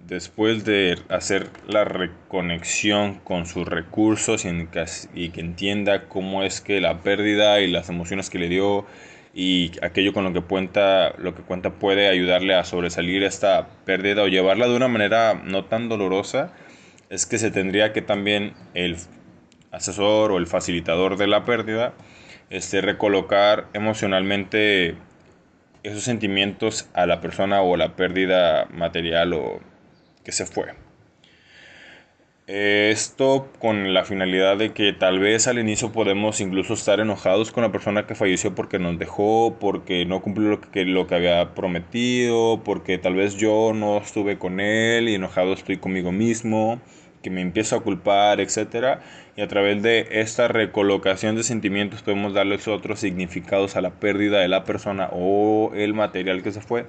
después 0.07 0.65
de 0.65 0.99
hacer 1.09 1.49
la 1.69 1.85
reconexión 1.85 3.15
con 3.21 3.47
sus 3.47 3.67
recursos 3.67 4.45
y, 4.45 5.29
que 5.29 5.41
entienda 5.41 6.09
cómo 6.09 6.43
es 6.43 6.61
que 6.61 6.81
la 6.81 7.03
pérdida 7.03 7.61
y 7.61 7.71
las 7.71 7.89
emociones 7.89 8.31
que 8.31 8.39
le 8.39 8.49
dio 8.49 8.87
y 9.33 9.73
aquello 9.83 10.13
con 10.13 10.25
lo 10.25 10.33
que 10.33 10.41
cuenta, 10.41 11.15
lo 11.19 11.35
que 11.35 11.43
cuenta 11.43 11.71
puede 11.71 12.09
ayudarle 12.09 12.55
a 12.55 12.65
sobresalir 12.65 13.23
esta 13.23 13.69
pérdida 13.85 14.23
o 14.23 14.29
llevarla 14.29 14.67
de 14.67 14.75
una 14.75 14.89
manera 14.89 15.35
no 15.35 15.67
tan 15.67 15.89
dolorosa, 15.89 16.53
es 17.09 17.27
que 17.27 17.39
se 17.39 17.51
tendría 17.51 17.93
que 17.93 18.03
también 18.03 18.55
el 18.75 18.97
asesor 19.71 20.33
o 20.33 20.39
el 20.39 20.47
facilitador 20.47 21.17
de 21.17 21.29
la 21.29 21.45
pérdida 21.45 21.95
este, 22.51 22.81
recolocar 22.81 23.69
emocionalmente 23.73 24.97
esos 25.85 26.03
sentimientos 26.03 26.89
a 26.95 27.07
la 27.07 27.21
persona 27.21 27.63
o 27.63 27.77
la 27.77 27.95
pérdida 27.95 28.67
material 28.73 29.33
o 29.33 29.61
que 30.25 30.33
se 30.33 30.47
fue. 30.47 30.75
Esto 32.53 33.49
con 33.61 33.95
la 33.95 34.05
finalidad 34.05 34.57
de 34.57 34.73
que 34.73 34.93
tal 34.93 35.21
vez 35.21 35.47
al 35.47 35.61
inicio 35.61 35.93
podemos 35.93 36.41
incluso 36.41 36.75
estar 36.75 36.99
enojados 36.99 37.53
con 37.53 37.63
la 37.63 37.71
persona 37.71 38.09
que 38.09 38.17
falleció 38.17 38.57
porque 38.57 38.81
nos 38.81 38.99
dejó, 38.99 39.57
porque 39.61 40.05
no 40.05 40.21
cumplió 40.21 40.49
lo 40.49 40.61
que, 40.61 40.85
lo 40.85 41.07
que 41.07 41.15
había 41.15 41.55
prometido, 41.55 42.61
porque 42.65 42.99
tal 42.99 43.15
vez 43.15 43.37
yo 43.37 43.71
no 43.73 43.99
estuve 43.99 44.37
con 44.37 44.59
él 44.59 45.09
y 45.09 45.15
enojado 45.15 45.53
estoy 45.53 45.77
conmigo 45.77 46.11
mismo, 46.11 46.81
que 47.23 47.31
me 47.31 47.41
empiezo 47.41 47.77
a 47.77 47.85
culpar, 47.85 48.41
etc. 48.41 48.99
Y 49.37 49.43
a 49.43 49.47
través 49.47 49.81
de 49.81 50.09
esta 50.11 50.49
recolocación 50.49 51.37
de 51.37 51.45
sentimientos 51.45 52.03
podemos 52.03 52.35
darles 52.35 52.67
otros 52.67 52.99
significados 52.99 53.77
a 53.77 53.81
la 53.81 53.91
pérdida 54.01 54.41
de 54.41 54.49
la 54.49 54.65
persona 54.65 55.09
o 55.13 55.71
el 55.77 55.95
material 55.95 56.43
que 56.43 56.51
se 56.51 56.61
fue 56.61 56.87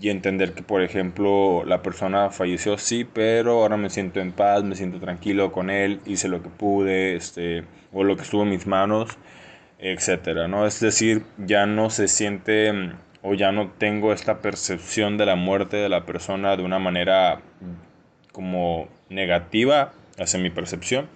y 0.00 0.08
entender 0.08 0.52
que, 0.54 0.62
por 0.62 0.82
ejemplo, 0.82 1.64
la 1.66 1.82
persona 1.82 2.30
falleció, 2.30 2.78
sí, 2.78 3.04
pero 3.04 3.62
ahora 3.62 3.76
me 3.76 3.90
siento 3.90 4.20
en 4.20 4.32
paz, 4.32 4.64
me 4.64 4.74
siento 4.74 4.98
tranquilo 5.00 5.52
con 5.52 5.68
él, 5.70 6.00
hice 6.06 6.28
lo 6.28 6.42
que 6.42 6.48
pude, 6.48 7.14
este, 7.14 7.64
o 7.92 8.02
lo 8.02 8.16
que 8.16 8.22
estuvo 8.22 8.42
en 8.42 8.50
mis 8.50 8.66
manos, 8.66 9.18
etcétera, 9.78 10.48
¿no? 10.48 10.66
Es 10.66 10.80
decir, 10.80 11.24
ya 11.38 11.66
no 11.66 11.90
se 11.90 12.08
siente 12.08 12.72
o 13.22 13.34
ya 13.34 13.52
no 13.52 13.70
tengo 13.78 14.12
esta 14.12 14.40
percepción 14.40 15.18
de 15.18 15.26
la 15.26 15.36
muerte 15.36 15.76
de 15.76 15.88
la 15.88 16.06
persona 16.06 16.56
de 16.56 16.64
una 16.64 16.78
manera 16.78 17.40
como 18.32 18.88
negativa 19.10 19.92
hacia 20.18 20.40
mi 20.40 20.50
percepción, 20.50 21.08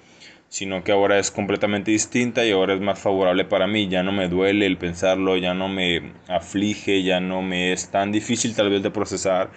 sino 0.57 0.83
que 0.83 0.91
ahora 0.91 1.19
es 1.19 1.31
completamente 1.31 1.91
distinta 1.91 2.43
y 2.47 2.51
ahora 2.51 2.73
es 2.73 2.81
más 2.81 2.99
favorable 2.99 3.45
para 3.45 3.67
mí, 3.67 3.89
ya 3.89 4.03
no 4.03 4.11
me 4.11 4.27
duele 4.27 4.65
el 4.65 4.79
pensarlo, 4.79 5.37
ya 5.37 5.53
no 5.53 5.69
me 5.69 6.15
aflige, 6.29 7.03
ya 7.03 7.21
no 7.21 7.43
me 7.43 7.75
es 7.75 7.91
tan 7.91 8.11
difícil 8.11 8.57
tal 8.57 8.71
vez 8.71 8.83
de 8.83 8.91
procesar 8.91 9.51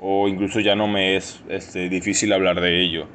o 0.00 0.26
incluso 0.26 0.60
ya 0.60 0.74
no 0.74 0.88
me 0.88 1.16
es 1.16 1.42
este, 1.50 1.90
difícil 1.90 2.32
hablar 2.32 2.62
de 2.62 2.80
ello. 2.80 3.08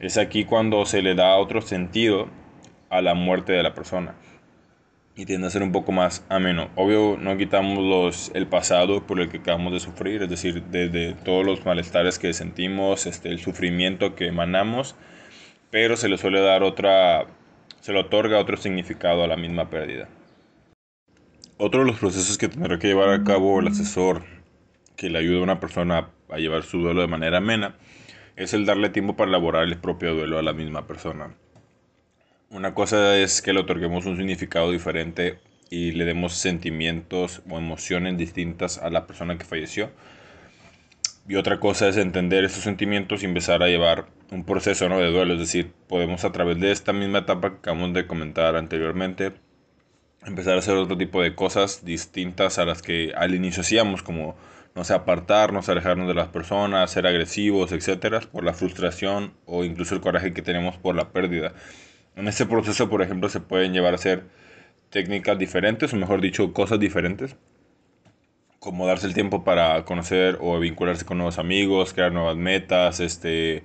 Es 0.00 0.16
aquí 0.16 0.46
cuando 0.46 0.86
se 0.86 1.02
le 1.02 1.14
da 1.14 1.36
otro 1.36 1.60
sentido 1.60 2.30
a 2.88 3.02
la 3.02 3.12
muerte 3.12 3.52
de 3.52 3.62
la 3.62 3.74
persona 3.74 4.14
y 5.16 5.26
tiende 5.26 5.48
a 5.48 5.50
ser 5.50 5.62
un 5.62 5.72
poco 5.72 5.92
más 5.92 6.24
ameno. 6.30 6.70
Obvio, 6.76 7.18
no 7.20 7.36
quitamos 7.36 7.84
los, 7.84 8.30
el 8.34 8.46
pasado 8.46 9.06
por 9.06 9.20
el 9.20 9.28
que 9.28 9.36
acabamos 9.36 9.74
de 9.74 9.80
sufrir, 9.80 10.22
es 10.22 10.30
decir, 10.30 10.62
desde 10.70 11.12
todos 11.12 11.44
los 11.44 11.66
malestares 11.66 12.18
que 12.18 12.32
sentimos, 12.32 13.04
este, 13.04 13.28
el 13.28 13.38
sufrimiento 13.38 14.14
que 14.14 14.28
emanamos, 14.28 14.96
pero 15.70 15.96
se 15.96 16.08
le 16.08 16.18
suele 16.18 16.40
dar 16.40 16.62
otra, 16.62 17.26
se 17.80 17.92
le 17.92 18.00
otorga 18.00 18.38
otro 18.38 18.56
significado 18.56 19.24
a 19.24 19.26
la 19.26 19.36
misma 19.36 19.70
pérdida. 19.70 20.08
Otro 21.56 21.80
de 21.80 21.86
los 21.86 21.98
procesos 21.98 22.38
que 22.38 22.48
tendrá 22.48 22.78
que 22.78 22.88
llevar 22.88 23.10
a 23.10 23.24
cabo 23.24 23.58
el 23.60 23.68
asesor 23.68 24.22
que 24.96 25.10
le 25.10 25.18
ayuda 25.18 25.40
a 25.40 25.42
una 25.42 25.60
persona 25.60 26.10
a 26.28 26.38
llevar 26.38 26.62
su 26.62 26.78
duelo 26.78 27.00
de 27.00 27.08
manera 27.08 27.38
amena 27.38 27.76
es 28.36 28.54
el 28.54 28.66
darle 28.66 28.90
tiempo 28.90 29.16
para 29.16 29.28
elaborar 29.28 29.64
el 29.64 29.76
propio 29.78 30.14
duelo 30.14 30.38
a 30.38 30.42
la 30.42 30.52
misma 30.52 30.86
persona. 30.86 31.34
Una 32.50 32.74
cosa 32.74 33.18
es 33.18 33.42
que 33.42 33.52
le 33.52 33.60
otorguemos 33.60 34.06
un 34.06 34.16
significado 34.16 34.70
diferente 34.70 35.38
y 35.70 35.92
le 35.92 36.04
demos 36.04 36.34
sentimientos 36.34 37.42
o 37.50 37.58
emociones 37.58 38.16
distintas 38.16 38.78
a 38.78 38.90
la 38.90 39.06
persona 39.06 39.36
que 39.36 39.44
falleció. 39.44 39.90
Y 41.28 41.36
otra 41.36 41.60
cosa 41.60 41.88
es 41.88 41.98
entender 41.98 42.44
esos 42.44 42.62
sentimientos 42.62 43.22
y 43.22 43.26
empezar 43.26 43.62
a 43.62 43.68
llevar 43.68 44.06
un 44.30 44.44
proceso 44.44 44.88
¿no? 44.88 44.98
de 44.98 45.12
duelo. 45.12 45.34
Es 45.34 45.40
decir, 45.40 45.72
podemos 45.86 46.24
a 46.24 46.32
través 46.32 46.58
de 46.58 46.72
esta 46.72 46.94
misma 46.94 47.18
etapa 47.18 47.50
que 47.50 47.56
acabamos 47.56 47.92
de 47.92 48.06
comentar 48.06 48.56
anteriormente, 48.56 49.34
empezar 50.24 50.54
a 50.54 50.60
hacer 50.60 50.74
otro 50.74 50.96
tipo 50.96 51.20
de 51.22 51.34
cosas 51.34 51.84
distintas 51.84 52.58
a 52.58 52.64
las 52.64 52.80
que 52.80 53.12
al 53.14 53.34
inicio 53.34 53.60
hacíamos, 53.60 54.02
como, 54.02 54.36
no 54.74 54.84
sé, 54.84 54.94
apartarnos, 54.94 55.68
alejarnos 55.68 56.08
de 56.08 56.14
las 56.14 56.28
personas, 56.28 56.90
ser 56.90 57.06
agresivos, 57.06 57.72
etcétera, 57.72 58.20
por 58.20 58.42
la 58.42 58.54
frustración 58.54 59.34
o 59.44 59.64
incluso 59.64 59.94
el 59.94 60.00
coraje 60.00 60.32
que 60.32 60.40
tenemos 60.40 60.78
por 60.78 60.94
la 60.94 61.10
pérdida. 61.10 61.52
En 62.16 62.26
este 62.26 62.46
proceso, 62.46 62.88
por 62.88 63.02
ejemplo, 63.02 63.28
se 63.28 63.40
pueden 63.40 63.74
llevar 63.74 63.92
a 63.92 63.96
hacer 63.96 64.24
técnicas 64.88 65.38
diferentes, 65.38 65.92
o 65.92 65.96
mejor 65.96 66.22
dicho, 66.22 66.54
cosas 66.54 66.80
diferentes 66.80 67.36
como 68.60 68.86
darse 68.86 69.06
el 69.06 69.14
tiempo 69.14 69.44
para 69.44 69.84
conocer 69.84 70.38
o 70.40 70.58
vincularse 70.58 71.04
con 71.04 71.18
nuevos 71.18 71.38
amigos, 71.38 71.94
crear 71.94 72.12
nuevas 72.12 72.36
metas, 72.36 73.00
este, 73.00 73.62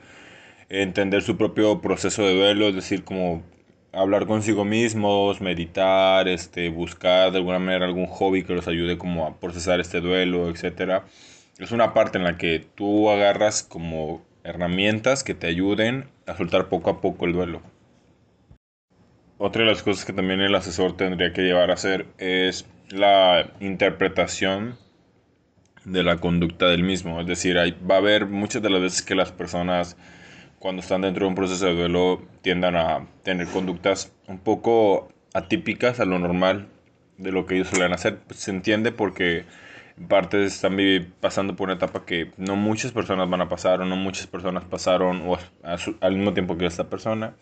entender 0.70 1.22
su 1.24 1.38
propio 1.38 1.82
proceso 1.82 2.24
de 2.24 2.36
duelo, 2.36 2.68
es 2.68 2.76
decir, 2.76 3.04
como 3.04 3.44
hablar 3.92 4.26
consigo 4.26 4.66
mismos, 4.66 5.42
meditar, 5.42 6.28
este, 6.28 6.70
buscar 6.70 7.32
de 7.32 7.38
alguna 7.38 7.60
manera 7.60 7.86
algún 7.86 8.08
hobby 8.08 8.44
que 8.44 8.54
los 8.54 8.68
ayude 8.68 8.98
como 8.98 9.26
a 9.26 9.40
procesar 9.40 9.80
este 9.80 10.02
duelo, 10.02 10.50
etc. 10.50 11.04
Es 11.60 11.72
una 11.72 11.94
parte 11.94 12.18
en 12.18 12.24
la 12.24 12.38
que 12.38 12.66
tú 12.76 13.10
agarras 13.10 13.64
como 13.64 14.24
herramientas 14.44 15.24
que 15.24 15.34
te 15.34 15.48
ayuden 15.48 16.10
a 16.26 16.36
soltar 16.36 16.70
poco 16.70 16.90
a 16.90 17.02
poco 17.02 17.26
el 17.26 17.34
duelo. 17.34 17.62
Otra 19.38 19.64
de 19.64 19.70
las 19.70 19.84
cosas 19.84 20.06
que 20.06 20.14
también 20.14 20.42
el 20.42 20.56
asesor 20.56 20.96
tendría 20.96 21.34
que 21.34 21.42
llevar 21.42 21.70
a 21.70 21.74
hacer 21.74 22.06
es 22.18 22.66
la 22.90 23.52
interpretación 23.60 24.78
de 25.86 26.04
la 26.04 26.18
conducta 26.18 26.68
del 26.68 26.84
mismo. 26.84 27.20
Es 27.20 27.28
decir, 27.28 27.58
hay, 27.58 27.72
va 27.72 27.96
a 27.96 27.98
haber 28.00 28.28
muchas 28.28 28.62
de 28.62 28.70
las 28.70 28.82
veces 28.82 29.02
que 29.02 29.16
las 29.16 29.32
personas 29.32 29.98
cuando 30.60 30.82
están 30.82 31.02
dentro 31.02 31.26
de 31.26 31.30
un 31.30 31.36
proceso 31.36 31.66
de 31.66 31.76
duelo 31.76 32.22
tiendan 32.42 32.76
a 32.76 33.06
tener 33.24 33.48
conductas 33.48 34.14
un 34.28 34.40
poco 34.40 35.10
atípicas 35.34 36.00
a 36.00 36.06
lo 36.06 36.20
normal 36.20 36.68
de 37.18 37.32
lo 37.32 37.46
que 37.46 37.56
ellos 37.56 37.68
suelen 37.68 37.92
hacer. 37.92 38.20
Pues, 38.20 38.40
se 38.40 38.52
entiende 38.52 38.92
porque 38.92 39.44
en 39.98 40.08
parte 40.08 40.44
están 40.46 40.78
pasando 41.20 41.56
por 41.56 41.66
una 41.68 41.76
etapa 41.76 42.06
que 42.06 42.32
no 42.38 42.56
muchas 42.56 42.92
personas 42.92 43.30
van 43.30 43.42
a 43.42 43.50
pasar 43.50 43.82
o 43.82 43.86
no 43.86 43.96
muchas 43.96 44.28
personas 44.28 44.64
pasaron 44.64 45.24
o 45.28 45.38
al 46.00 46.16
mismo 46.16 46.34
tiempo 46.34 46.58
que 46.58 46.66
esta 46.66 46.90
persona. 46.90 47.36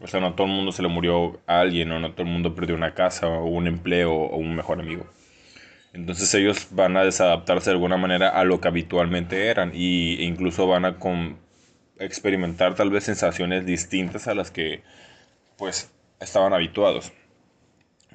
O 0.00 0.06
sea, 0.06 0.20
no 0.20 0.34
todo 0.34 0.46
el 0.46 0.52
mundo 0.52 0.72
se 0.72 0.82
le 0.82 0.88
murió 0.88 1.40
a 1.46 1.60
alguien 1.60 1.90
o 1.92 1.98
no 1.98 2.12
todo 2.12 2.22
el 2.22 2.32
mundo 2.32 2.54
perdió 2.54 2.74
una 2.74 2.94
casa 2.94 3.28
o 3.28 3.46
un 3.46 3.66
empleo 3.66 4.12
o 4.14 4.36
un 4.36 4.54
mejor 4.54 4.80
amigo. 4.80 5.06
Entonces 5.92 6.32
ellos 6.34 6.68
van 6.70 6.96
a 6.96 7.04
desadaptarse 7.04 7.70
de 7.70 7.74
alguna 7.74 7.96
manera 7.96 8.28
a 8.28 8.44
lo 8.44 8.60
que 8.60 8.68
habitualmente 8.68 9.48
eran 9.48 9.72
y, 9.74 10.20
e 10.20 10.24
incluso 10.24 10.66
van 10.66 10.84
a 10.84 10.96
experimentar 11.98 12.74
tal 12.74 12.90
vez 12.90 13.04
sensaciones 13.04 13.66
distintas 13.66 14.28
a 14.28 14.34
las 14.34 14.50
que 14.50 14.82
pues 15.56 15.90
estaban 16.20 16.52
habituados. 16.52 17.12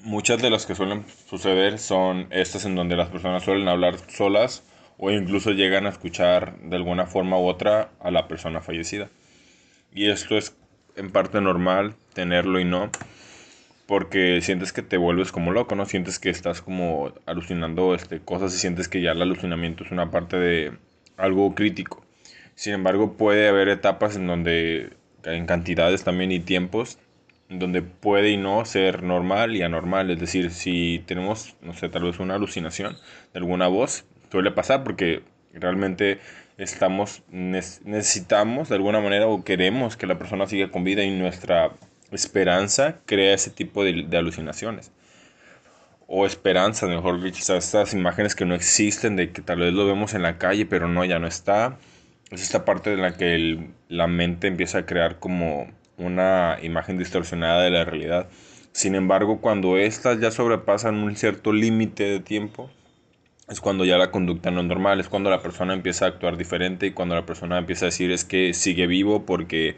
Muchas 0.03 0.41
de 0.41 0.49
las 0.49 0.65
que 0.65 0.75
suelen 0.75 1.05
suceder 1.29 1.79
son 1.79 2.27
estas 2.29 2.65
en 2.65 2.75
donde 2.75 2.95
las 2.95 3.09
personas 3.09 3.43
suelen 3.43 3.67
hablar 3.67 3.97
solas 4.09 4.63
o 4.97 5.11
incluso 5.11 5.51
llegan 5.51 5.85
a 5.85 5.89
escuchar 5.89 6.57
de 6.59 6.75
alguna 6.75 7.05
forma 7.05 7.37
u 7.37 7.45
otra 7.47 7.91
a 7.99 8.11
la 8.11 8.27
persona 8.27 8.61
fallecida. 8.61 9.09
Y 9.93 10.09
esto 10.09 10.37
es 10.37 10.55
en 10.95 11.11
parte 11.11 11.41
normal 11.41 11.95
tenerlo 12.13 12.59
y 12.59 12.65
no 12.65 12.89
porque 13.87 14.41
sientes 14.41 14.73
que 14.73 14.81
te 14.81 14.97
vuelves 14.97 15.31
como 15.31 15.51
loco, 15.51 15.75
¿no? 15.75 15.85
Sientes 15.85 16.19
que 16.19 16.29
estás 16.29 16.61
como 16.61 17.13
alucinando 17.25 17.93
este, 17.93 18.19
cosas 18.19 18.53
y 18.55 18.57
sientes 18.57 18.87
que 18.87 19.01
ya 19.01 19.11
el 19.11 19.21
alucinamiento 19.21 19.83
es 19.83 19.91
una 19.91 20.11
parte 20.11 20.37
de 20.37 20.73
algo 21.17 21.53
crítico. 21.55 22.03
Sin 22.55 22.73
embargo, 22.73 23.13
puede 23.13 23.47
haber 23.47 23.69
etapas 23.69 24.15
en 24.15 24.27
donde, 24.27 24.93
en 25.23 25.45
cantidades 25.45 26.03
también 26.03 26.31
y 26.31 26.39
tiempos, 26.39 26.99
donde 27.49 27.81
puede 27.81 28.31
y 28.31 28.37
no 28.37 28.65
ser 28.65 29.03
normal 29.03 29.55
y 29.55 29.61
anormal. 29.61 30.09
Es 30.09 30.19
decir, 30.19 30.51
si 30.51 31.03
tenemos, 31.05 31.55
no 31.61 31.73
sé, 31.73 31.89
tal 31.89 32.03
vez 32.03 32.19
una 32.19 32.35
alucinación 32.35 32.95
de 33.33 33.39
alguna 33.39 33.67
voz, 33.67 34.05
suele 34.31 34.51
pasar 34.51 34.83
porque 34.83 35.21
realmente 35.53 36.19
estamos, 36.57 37.23
necesitamos 37.29 38.69
de 38.69 38.75
alguna 38.75 38.99
manera 38.99 39.27
o 39.27 39.43
queremos 39.43 39.97
que 39.97 40.07
la 40.07 40.17
persona 40.17 40.47
siga 40.47 40.71
con 40.71 40.83
vida 40.83 41.03
y 41.03 41.11
nuestra 41.11 41.71
esperanza 42.11 42.99
crea 43.05 43.33
ese 43.33 43.49
tipo 43.49 43.83
de, 43.83 44.07
alucinaciones. 44.17 44.91
O 46.07 46.25
esperanza, 46.25 46.85
mejor 46.87 47.21
dicho, 47.21 47.55
estas 47.55 47.93
imágenes 47.93 48.35
que 48.35 48.45
no 48.45 48.53
existen, 48.53 49.15
de 49.15 49.31
que 49.31 49.41
tal 49.41 49.59
vez 49.59 49.73
lo 49.73 49.87
vemos 49.87 50.13
en 50.13 50.21
la 50.21 50.37
calle, 50.37 50.65
pero 50.65 50.87
no, 50.87 51.03
ya 51.03 51.19
no 51.19 51.27
está. 51.27 51.77
Es 52.29 52.43
esta 52.43 52.65
parte 52.65 52.93
en 52.93 53.01
la 53.01 53.17
que 53.17 53.69
la 53.89 54.07
mente 54.07 54.47
empieza 54.47 54.79
a 54.79 54.85
crear 54.85 55.19
como 55.19 55.67
una 55.97 56.57
imagen 56.61 56.97
distorsionada 56.97 57.63
de 57.63 57.71
la 57.71 57.85
realidad. 57.85 58.27
Sin 58.71 58.93
embargo, 58.93 59.41
cuando 59.41 59.77
estas 59.77 60.19
ya 60.19 60.31
sobrepasan 60.31 60.95
un 60.95 61.15
cierto 61.15 61.53
límite 61.53 62.03
de 62.03 62.19
tiempo, 62.19 62.69
es 63.47 63.61
cuando 63.61 63.85
ya 63.85 63.97
la 63.97 64.11
conducta 64.11 64.51
no 64.51 64.61
es 64.61 64.67
normal, 64.67 64.99
es 64.99 65.07
cuando 65.07 65.29
la 65.29 65.41
persona 65.41 65.73
empieza 65.73 66.05
a 66.05 66.07
actuar 66.09 66.35
diferente 66.35 66.87
y 66.87 66.91
cuando 66.91 67.15
la 67.15 67.25
persona 67.25 67.57
empieza 67.57 67.85
a 67.85 67.87
decir 67.87 68.11
es 68.11 68.25
que 68.25 68.53
sigue 68.53 68.87
vivo 68.87 69.25
porque 69.25 69.75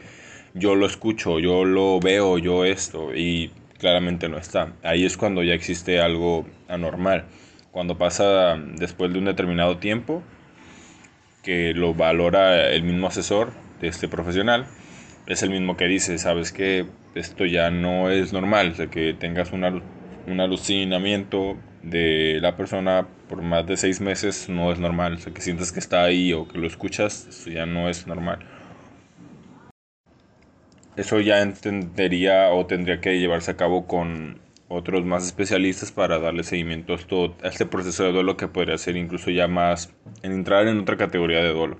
yo 0.54 0.74
lo 0.74 0.86
escucho, 0.86 1.38
yo 1.38 1.64
lo 1.64 2.00
veo, 2.00 2.38
yo 2.38 2.64
esto, 2.64 3.14
y 3.14 3.50
claramente 3.78 4.28
no 4.28 4.38
está. 4.38 4.72
Ahí 4.82 5.04
es 5.04 5.16
cuando 5.16 5.42
ya 5.42 5.54
existe 5.54 6.00
algo 6.00 6.46
anormal. 6.68 7.24
Cuando 7.70 7.98
pasa 7.98 8.56
después 8.56 9.12
de 9.12 9.18
un 9.18 9.26
determinado 9.26 9.78
tiempo, 9.78 10.22
que 11.42 11.74
lo 11.74 11.94
valora 11.94 12.70
el 12.70 12.82
mismo 12.82 13.06
asesor 13.06 13.52
de 13.80 13.88
este 13.88 14.08
profesional, 14.08 14.66
es 15.26 15.42
el 15.42 15.50
mismo 15.50 15.76
que 15.76 15.86
dice, 15.86 16.18
sabes 16.18 16.52
que 16.52 16.86
esto 17.14 17.44
ya 17.44 17.70
no 17.70 18.10
es 18.10 18.32
normal, 18.32 18.74
o 18.78 18.90
que 18.90 19.14
tengas 19.14 19.52
un 19.52 20.40
alucinamiento 20.40 21.56
de 21.82 22.38
la 22.40 22.56
persona 22.56 23.06
por 23.28 23.42
más 23.42 23.66
de 23.66 23.76
seis 23.76 24.00
meses 24.00 24.48
no 24.48 24.72
es 24.72 24.78
normal, 24.78 25.14
o 25.14 25.18
sea, 25.18 25.32
que 25.32 25.40
sientes 25.40 25.70
que 25.70 25.78
está 25.78 26.02
ahí 26.02 26.32
o 26.32 26.48
que 26.48 26.58
lo 26.58 26.66
escuchas, 26.66 27.26
eso 27.28 27.50
ya 27.50 27.66
no 27.66 27.88
es 27.88 28.06
normal. 28.06 28.38
Eso 30.98 31.20
ya 31.20 31.42
entendería 31.42 32.50
o 32.50 32.66
tendría 32.66 33.00
que 33.00 33.20
llevarse 33.20 33.52
a 33.52 33.56
cabo 33.56 33.86
con 33.86 34.40
otros 34.66 35.04
más 35.04 35.24
especialistas 35.24 35.92
para 35.92 36.18
darle 36.18 36.42
seguimiento 36.42 36.92
a, 36.94 37.48
este 37.48 37.66
proceso 37.66 38.02
de 38.02 38.10
duelo 38.10 38.36
que 38.36 38.48
podría 38.48 38.76
ser 38.78 38.96
incluso 38.96 39.30
ya 39.30 39.46
más 39.46 39.94
en 40.22 40.32
entrar 40.32 40.66
en 40.66 40.80
otra 40.80 40.96
categoría 40.96 41.40
de 41.40 41.50
duelo. 41.52 41.78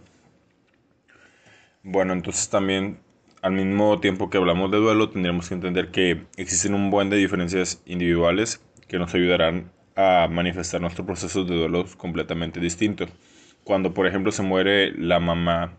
Bueno, 1.82 2.12
entonces 2.12 2.48
también 2.48 3.00
al 3.42 3.52
mismo 3.52 3.98
tiempo 3.98 4.30
que 4.30 4.38
hablamos 4.38 4.70
de 4.70 4.78
duelo 4.78 5.10
tendríamos 5.10 5.48
que 5.48 5.54
entender 5.54 5.90
que 5.90 6.22
existen 6.36 6.74
un 6.74 6.90
buen 6.90 7.10
de 7.10 7.16
diferencias 7.16 7.82
individuales 7.86 8.64
que 8.86 9.00
nos 9.00 9.12
ayudarán 9.14 9.72
a 9.96 10.28
manifestar 10.30 10.80
nuestros 10.80 11.04
procesos 11.04 11.44
de 11.48 11.56
duelo 11.56 11.84
completamente 11.96 12.60
distintos. 12.60 13.10
Cuando 13.64 13.92
por 13.94 14.06
ejemplo 14.06 14.30
se 14.30 14.42
muere 14.44 14.92
la 14.92 15.18
mamá 15.18 15.76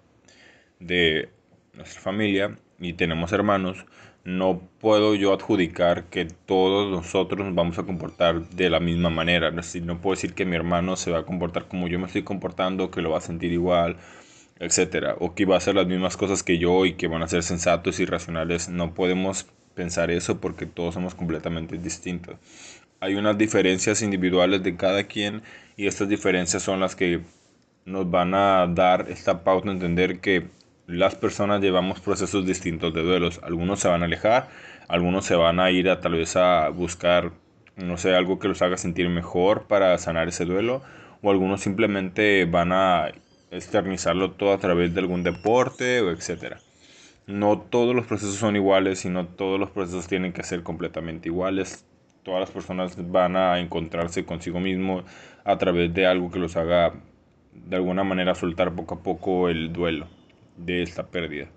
de 0.81 1.29
nuestra 1.73 2.01
familia 2.01 2.57
y 2.79 2.93
tenemos 2.93 3.31
hermanos, 3.33 3.85
no 4.23 4.61
puedo 4.79 5.15
yo 5.15 5.33
adjudicar 5.33 6.05
que 6.05 6.25
todos 6.25 6.91
nosotros 6.91 7.45
nos 7.45 7.55
vamos 7.55 7.79
a 7.79 7.83
comportar 7.83 8.47
de 8.49 8.69
la 8.69 8.79
misma 8.79 9.09
manera. 9.09 9.51
Decir, 9.51 9.83
no 9.83 10.01
puedo 10.01 10.15
decir 10.15 10.33
que 10.33 10.45
mi 10.45 10.55
hermano 10.55 10.95
se 10.95 11.11
va 11.11 11.19
a 11.19 11.25
comportar 11.25 11.67
como 11.67 11.87
yo 11.87 11.99
me 11.99 12.07
estoy 12.07 12.23
comportando, 12.23 12.91
que 12.91 13.01
lo 13.01 13.11
va 13.11 13.17
a 13.19 13.21
sentir 13.21 13.51
igual, 13.51 13.97
etcétera, 14.59 15.15
o 15.19 15.35
que 15.35 15.45
va 15.45 15.55
a 15.55 15.57
hacer 15.57 15.75
las 15.75 15.87
mismas 15.87 16.17
cosas 16.17 16.43
que 16.43 16.57
yo 16.57 16.85
y 16.85 16.93
que 16.93 17.07
van 17.07 17.23
a 17.23 17.27
ser 17.27 17.43
sensatos 17.43 17.99
y 17.99 18.05
racionales. 18.05 18.69
No 18.69 18.93
podemos 18.93 19.47
pensar 19.73 20.11
eso 20.11 20.39
porque 20.41 20.65
todos 20.65 20.93
somos 20.93 21.15
completamente 21.15 21.77
distintos. 21.77 22.35
Hay 22.99 23.15
unas 23.15 23.37
diferencias 23.37 24.01
individuales 24.01 24.61
de 24.63 24.75
cada 24.75 25.03
quien 25.05 25.41
y 25.77 25.87
estas 25.87 26.09
diferencias 26.09 26.63
son 26.63 26.81
las 26.81 26.95
que 26.95 27.21
nos 27.85 28.11
van 28.11 28.33
a 28.33 28.67
dar 28.67 29.07
esta 29.09 29.43
pauta 29.43 29.69
a 29.69 29.73
entender 29.73 30.19
que 30.19 30.49
las 30.89 31.13
personas 31.13 31.61
llevamos 31.61 31.99
procesos 31.99 32.47
distintos 32.47 32.91
de 32.95 33.03
duelos. 33.03 33.39
Algunos 33.43 33.79
se 33.79 33.87
van 33.87 34.01
a 34.01 34.05
alejar, 34.05 34.49
algunos 34.87 35.23
se 35.23 35.35
van 35.35 35.59
a 35.59 35.69
ir 35.69 35.87
a 35.87 35.99
tal 35.99 36.13
vez 36.13 36.35
a 36.35 36.69
buscar, 36.69 37.31
no 37.75 37.95
sé, 37.97 38.15
algo 38.15 38.39
que 38.39 38.47
los 38.47 38.63
haga 38.63 38.75
sentir 38.75 39.07
mejor 39.07 39.67
para 39.67 39.95
sanar 39.99 40.27
ese 40.27 40.45
duelo, 40.45 40.81
o 41.21 41.29
algunos 41.29 41.61
simplemente 41.61 42.45
van 42.45 42.71
a 42.71 43.11
externizarlo 43.51 44.31
todo 44.31 44.51
a 44.51 44.57
través 44.57 44.95
de 44.95 45.01
algún 45.01 45.21
deporte 45.21 46.01
o 46.01 46.09
etcétera. 46.09 46.57
No 47.27 47.59
todos 47.59 47.95
los 47.95 48.07
procesos 48.07 48.35
son 48.35 48.55
iguales 48.55 49.05
y 49.05 49.09
no 49.09 49.27
todos 49.27 49.59
los 49.59 49.69
procesos 49.69 50.07
tienen 50.07 50.33
que 50.33 50.41
ser 50.41 50.63
completamente 50.63 51.29
iguales. 51.29 51.85
Todas 52.23 52.39
las 52.39 52.49
personas 52.49 53.11
van 53.11 53.35
a 53.35 53.59
encontrarse 53.59 54.25
consigo 54.25 54.59
mismo 54.59 55.03
a 55.43 55.57
través 55.59 55.93
de 55.93 56.07
algo 56.07 56.31
que 56.31 56.39
los 56.39 56.57
haga 56.57 56.93
de 57.53 57.75
alguna 57.75 58.03
manera 58.03 58.33
soltar 58.33 58.73
poco 58.73 58.95
a 58.95 59.03
poco 59.03 59.49
el 59.49 59.71
duelo 59.71 60.07
de 60.65 60.83
esta 60.83 61.07
pérdida. 61.07 61.47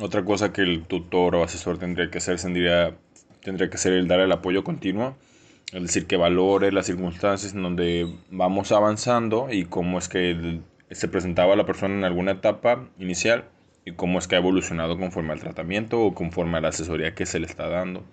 Otra 0.00 0.24
cosa 0.24 0.52
que 0.52 0.62
el 0.62 0.84
tutor 0.84 1.36
o 1.36 1.44
asesor 1.44 1.78
tendría 1.78 2.10
que 2.10 2.18
hacer 2.18 2.40
tendría, 2.40 2.96
tendría 3.42 3.70
que 3.70 3.78
ser 3.78 3.92
el 3.92 4.08
dar 4.08 4.20
el 4.20 4.32
apoyo 4.32 4.64
continuo, 4.64 5.16
es 5.72 5.82
decir, 5.82 6.06
que 6.06 6.16
valore 6.16 6.72
las 6.72 6.86
circunstancias 6.86 7.54
en 7.54 7.62
donde 7.62 8.12
vamos 8.30 8.72
avanzando 8.72 9.48
y 9.50 9.64
cómo 9.64 9.98
es 9.98 10.08
que 10.08 10.60
se 10.90 11.08
presentaba 11.08 11.56
la 11.56 11.64
persona 11.64 11.94
en 11.94 12.04
alguna 12.04 12.32
etapa 12.32 12.88
inicial 12.98 13.44
y 13.84 13.92
cómo 13.92 14.18
es 14.18 14.26
que 14.26 14.34
ha 14.34 14.38
evolucionado 14.38 14.98
conforme 14.98 15.32
al 15.32 15.40
tratamiento 15.40 16.00
o 16.00 16.14
conforme 16.14 16.58
a 16.58 16.60
la 16.60 16.68
asesoría 16.68 17.14
que 17.14 17.26
se 17.26 17.38
le 17.38 17.46
está 17.46 17.68
dando 17.68 18.04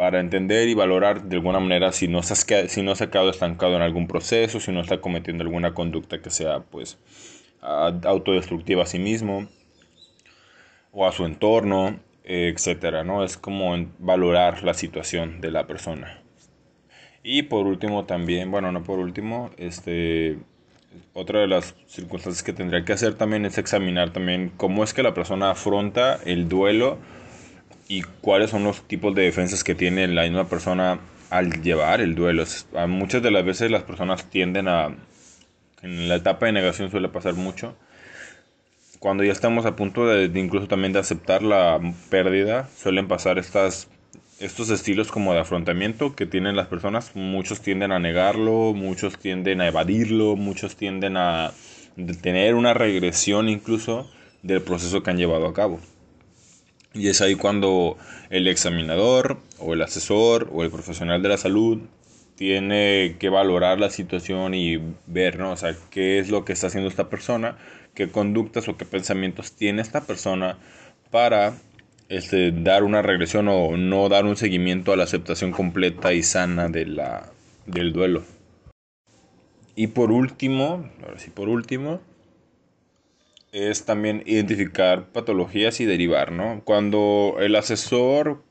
para 0.00 0.18
entender 0.18 0.66
y 0.66 0.72
valorar 0.72 1.24
de 1.24 1.36
alguna 1.36 1.60
manera 1.60 1.92
si 1.92 2.08
no, 2.08 2.22
se 2.22 2.32
ha, 2.32 2.68
si 2.70 2.80
no 2.80 2.94
se 2.94 3.04
ha 3.04 3.10
quedado 3.10 3.28
estancado 3.28 3.76
en 3.76 3.82
algún 3.82 4.08
proceso, 4.08 4.58
si 4.58 4.72
no 4.72 4.80
está 4.80 5.02
cometiendo 5.02 5.44
alguna 5.44 5.74
conducta 5.74 6.22
que 6.22 6.30
sea 6.30 6.60
pues 6.60 6.96
autodestructiva 7.60 8.84
a 8.84 8.86
sí 8.86 8.98
mismo 8.98 9.46
o 10.90 11.06
a 11.06 11.12
su 11.12 11.26
entorno, 11.26 12.00
etcétera, 12.24 13.04
¿no? 13.04 13.24
Es 13.24 13.36
como 13.36 13.76
valorar 13.98 14.62
la 14.62 14.72
situación 14.72 15.42
de 15.42 15.50
la 15.50 15.66
persona. 15.66 16.22
Y 17.22 17.42
por 17.42 17.66
último 17.66 18.06
también, 18.06 18.50
bueno, 18.50 18.72
no 18.72 18.82
por 18.82 19.00
último, 19.00 19.50
este 19.58 20.38
otra 21.12 21.40
de 21.40 21.46
las 21.46 21.74
circunstancias 21.88 22.42
que 22.42 22.54
tendría 22.54 22.86
que 22.86 22.94
hacer 22.94 23.16
también 23.16 23.44
es 23.44 23.58
examinar 23.58 24.14
también 24.14 24.50
cómo 24.56 24.82
es 24.82 24.94
que 24.94 25.02
la 25.02 25.12
persona 25.12 25.50
afronta 25.50 26.18
el 26.24 26.48
duelo 26.48 26.96
y 27.90 28.02
cuáles 28.20 28.50
son 28.50 28.62
los 28.62 28.86
tipos 28.86 29.16
de 29.16 29.22
defensas 29.22 29.64
que 29.64 29.74
tiene 29.74 30.06
la 30.06 30.22
misma 30.22 30.48
persona 30.48 31.00
al 31.28 31.60
llevar 31.60 32.00
el 32.00 32.14
duelo. 32.14 32.44
Muchas 32.86 33.20
de 33.20 33.32
las 33.32 33.44
veces 33.44 33.68
las 33.68 33.82
personas 33.82 34.30
tienden 34.30 34.68
a, 34.68 34.94
en 35.82 36.08
la 36.08 36.14
etapa 36.14 36.46
de 36.46 36.52
negación 36.52 36.92
suele 36.92 37.08
pasar 37.08 37.34
mucho, 37.34 37.76
cuando 39.00 39.24
ya 39.24 39.32
estamos 39.32 39.66
a 39.66 39.74
punto 39.74 40.06
de, 40.06 40.30
incluso 40.38 40.68
también 40.68 40.92
de 40.92 41.00
aceptar 41.00 41.42
la 41.42 41.80
pérdida, 42.10 42.68
suelen 42.76 43.08
pasar 43.08 43.40
estas, 43.40 43.88
estos 44.38 44.70
estilos 44.70 45.10
como 45.10 45.34
de 45.34 45.40
afrontamiento 45.40 46.14
que 46.14 46.26
tienen 46.26 46.54
las 46.54 46.68
personas. 46.68 47.16
Muchos 47.16 47.60
tienden 47.60 47.90
a 47.90 47.98
negarlo, 47.98 48.72
muchos 48.72 49.18
tienden 49.18 49.62
a 49.62 49.66
evadirlo, 49.66 50.36
muchos 50.36 50.76
tienden 50.76 51.16
a 51.16 51.50
tener 52.22 52.54
una 52.54 52.72
regresión 52.72 53.48
incluso 53.48 54.08
del 54.44 54.62
proceso 54.62 55.02
que 55.02 55.10
han 55.10 55.16
llevado 55.16 55.48
a 55.48 55.54
cabo. 55.54 55.80
Y 56.92 57.08
es 57.08 57.20
ahí 57.20 57.36
cuando 57.36 57.96
el 58.30 58.48
examinador 58.48 59.38
o 59.58 59.74
el 59.74 59.82
asesor 59.82 60.48
o 60.52 60.64
el 60.64 60.70
profesional 60.70 61.22
de 61.22 61.28
la 61.28 61.36
salud 61.36 61.78
tiene 62.34 63.16
que 63.18 63.28
valorar 63.28 63.78
la 63.78 63.90
situación 63.90 64.54
y 64.54 64.80
ver, 65.06 65.38
¿no? 65.38 65.52
O 65.52 65.56
sea, 65.56 65.76
qué 65.90 66.18
es 66.18 66.30
lo 66.30 66.44
que 66.44 66.52
está 66.52 66.68
haciendo 66.68 66.88
esta 66.88 67.08
persona, 67.08 67.56
qué 67.94 68.10
conductas 68.10 68.66
o 68.68 68.76
qué 68.76 68.84
pensamientos 68.84 69.52
tiene 69.52 69.82
esta 69.82 70.00
persona 70.00 70.58
para 71.10 71.54
este, 72.08 72.50
dar 72.50 72.82
una 72.82 73.02
regresión 73.02 73.46
o 73.48 73.76
no 73.76 74.08
dar 74.08 74.24
un 74.24 74.36
seguimiento 74.36 74.92
a 74.92 74.96
la 74.96 75.04
aceptación 75.04 75.52
completa 75.52 76.12
y 76.12 76.22
sana 76.22 76.68
de 76.68 76.86
la, 76.86 77.30
del 77.66 77.92
duelo. 77.92 78.24
Y 79.76 79.88
por 79.88 80.10
último, 80.10 80.90
ahora 81.04 81.18
sí, 81.18 81.30
por 81.30 81.48
último, 81.48 82.00
es 83.52 83.84
también 83.84 84.22
identificar 84.26 85.06
patologías 85.08 85.80
y 85.80 85.84
derivar, 85.84 86.32
¿no? 86.32 86.62
Cuando 86.64 87.36
el 87.40 87.56
asesor 87.56 88.42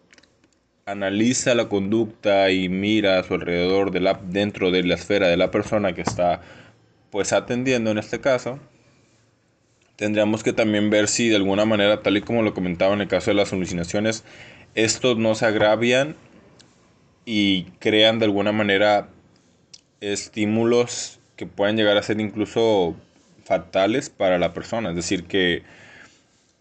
analiza 0.85 1.55
la 1.55 1.69
conducta 1.69 2.51
y 2.51 2.67
mira 2.67 3.19
a 3.19 3.23
su 3.23 3.35
alrededor 3.35 3.91
de 3.91 3.99
la, 4.01 4.19
dentro 4.23 4.71
de 4.71 4.83
la 4.83 4.95
esfera 4.95 5.27
de 5.27 5.37
la 5.37 5.51
persona 5.51 5.93
que 5.93 6.01
está 6.01 6.41
pues 7.11 7.33
atendiendo 7.33 7.91
en 7.91 7.97
este 7.97 8.19
caso, 8.19 8.59
tendríamos 9.95 10.43
que 10.43 10.53
también 10.53 10.89
ver 10.89 11.07
si 11.07 11.29
de 11.29 11.35
alguna 11.35 11.65
manera, 11.65 12.01
tal 12.01 12.17
y 12.17 12.21
como 12.21 12.41
lo 12.41 12.53
comentaba 12.53 12.93
en 12.93 13.01
el 13.01 13.07
caso 13.07 13.31
de 13.31 13.35
las 13.35 13.53
alucinaciones, 13.53 14.23
estos 14.75 15.17
no 15.17 15.35
se 15.35 15.45
agravian 15.45 16.15
y 17.25 17.63
crean 17.79 18.19
de 18.19 18.25
alguna 18.25 18.51
manera 18.51 19.09
estímulos 20.01 21.19
que 21.35 21.45
pueden 21.45 21.77
llegar 21.77 21.97
a 21.97 22.03
ser 22.03 22.19
incluso 22.19 22.95
fatales 23.49 24.11
para 24.11 24.37
la 24.37 24.53
persona. 24.53 24.91
Es 24.91 24.95
decir, 24.95 25.23
que 25.23 25.63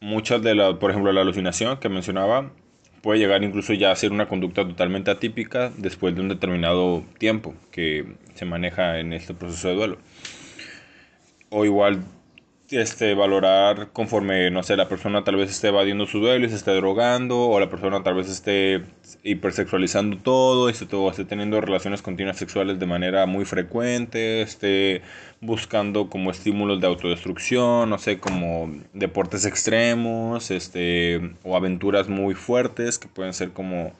muchas 0.00 0.42
de 0.42 0.54
las, 0.54 0.74
por 0.76 0.90
ejemplo, 0.90 1.12
la 1.12 1.20
alucinación 1.20 1.78
que 1.78 1.90
mencionaba, 1.90 2.50
puede 3.02 3.20
llegar 3.20 3.44
incluso 3.44 3.74
ya 3.74 3.92
a 3.92 3.96
ser 3.96 4.10
una 4.10 4.26
conducta 4.26 4.66
totalmente 4.66 5.10
atípica 5.10 5.70
después 5.76 6.14
de 6.14 6.22
un 6.22 6.30
determinado 6.30 7.04
tiempo 7.18 7.54
que 7.70 8.06
se 8.34 8.46
maneja 8.46 9.00
en 9.00 9.12
este 9.12 9.34
proceso 9.34 9.68
de 9.68 9.74
duelo. 9.74 9.98
O 11.50 11.66
igual 11.66 12.02
este, 12.70 13.14
valorar 13.14 13.92
conforme, 13.92 14.50
no 14.50 14.62
sé, 14.62 14.76
la 14.76 14.88
persona 14.88 15.24
tal 15.24 15.36
vez 15.36 15.50
esté 15.50 15.68
evadiendo 15.68 16.06
su 16.06 16.20
duelo 16.20 16.46
y 16.46 16.48
se 16.50 16.56
esté 16.56 16.72
drogando, 16.72 17.48
o 17.48 17.60
la 17.60 17.70
persona 17.70 18.02
tal 18.02 18.14
vez 18.14 18.28
esté 18.28 18.82
hipersexualizando 19.22 20.18
todo, 20.18 20.68
esté, 20.68 20.86
todo, 20.86 21.10
esté 21.10 21.24
teniendo 21.24 21.60
relaciones 21.60 22.02
continuas 22.02 22.36
sexuales 22.36 22.78
de 22.78 22.86
manera 22.86 23.26
muy 23.26 23.44
frecuente, 23.44 24.42
esté 24.42 25.02
buscando 25.40 26.10
como 26.10 26.30
estímulos 26.30 26.80
de 26.80 26.86
autodestrucción, 26.86 27.88
no 27.88 27.98
sé, 27.98 28.18
como 28.18 28.70
deportes 28.92 29.46
extremos, 29.46 30.50
este, 30.50 31.36
o 31.44 31.56
aventuras 31.56 32.08
muy 32.08 32.34
fuertes 32.34 32.98
que 32.98 33.08
pueden 33.08 33.32
ser 33.32 33.50
como 33.50 33.92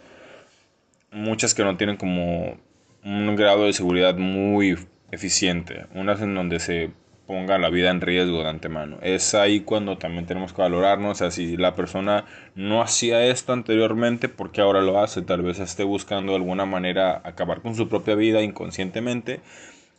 muchas 1.11 1.55
que 1.55 1.65
no 1.65 1.77
tienen 1.77 1.97
como 1.97 2.59
un 3.05 3.37
grado 3.37 3.65
de 3.65 3.73
seguridad 3.73 4.17
muy 4.17 4.77
eficiente, 5.11 5.87
unas 5.95 6.21
en 6.21 6.35
donde 6.35 6.61
se 6.61 6.91
ponga 7.29 7.59
la 7.59 7.69
vida 7.69 7.91
en 7.91 8.01
riesgo 8.01 8.43
de 8.43 8.49
antemano. 8.49 8.97
Es 9.03 9.35
ahí 9.35 9.61
cuando 9.61 9.99
también 9.99 10.25
tenemos 10.25 10.55
que 10.55 10.63
valorarnos, 10.63 11.13
o 11.13 11.15
sea, 11.15 11.31
si 11.31 11.59
la 11.59 11.75
persona 11.75 12.25
no 12.55 12.81
hacía 12.81 13.27
esto 13.27 13.53
anteriormente, 13.53 14.31
¿por 14.31 14.51
qué 14.51 14.63
ahora 14.63 14.81
lo 14.81 14.99
hace? 14.99 15.21
Tal 15.21 15.43
vez 15.43 15.59
esté 15.59 15.85
buscando 15.85 16.33
de 16.33 16.37
alguna 16.39 16.65
manera 16.65 17.21
acabar 17.25 17.61
con 17.61 17.75
su 17.75 17.87
propia 17.87 18.15
vida 18.15 18.43
inconscientemente 18.43 19.41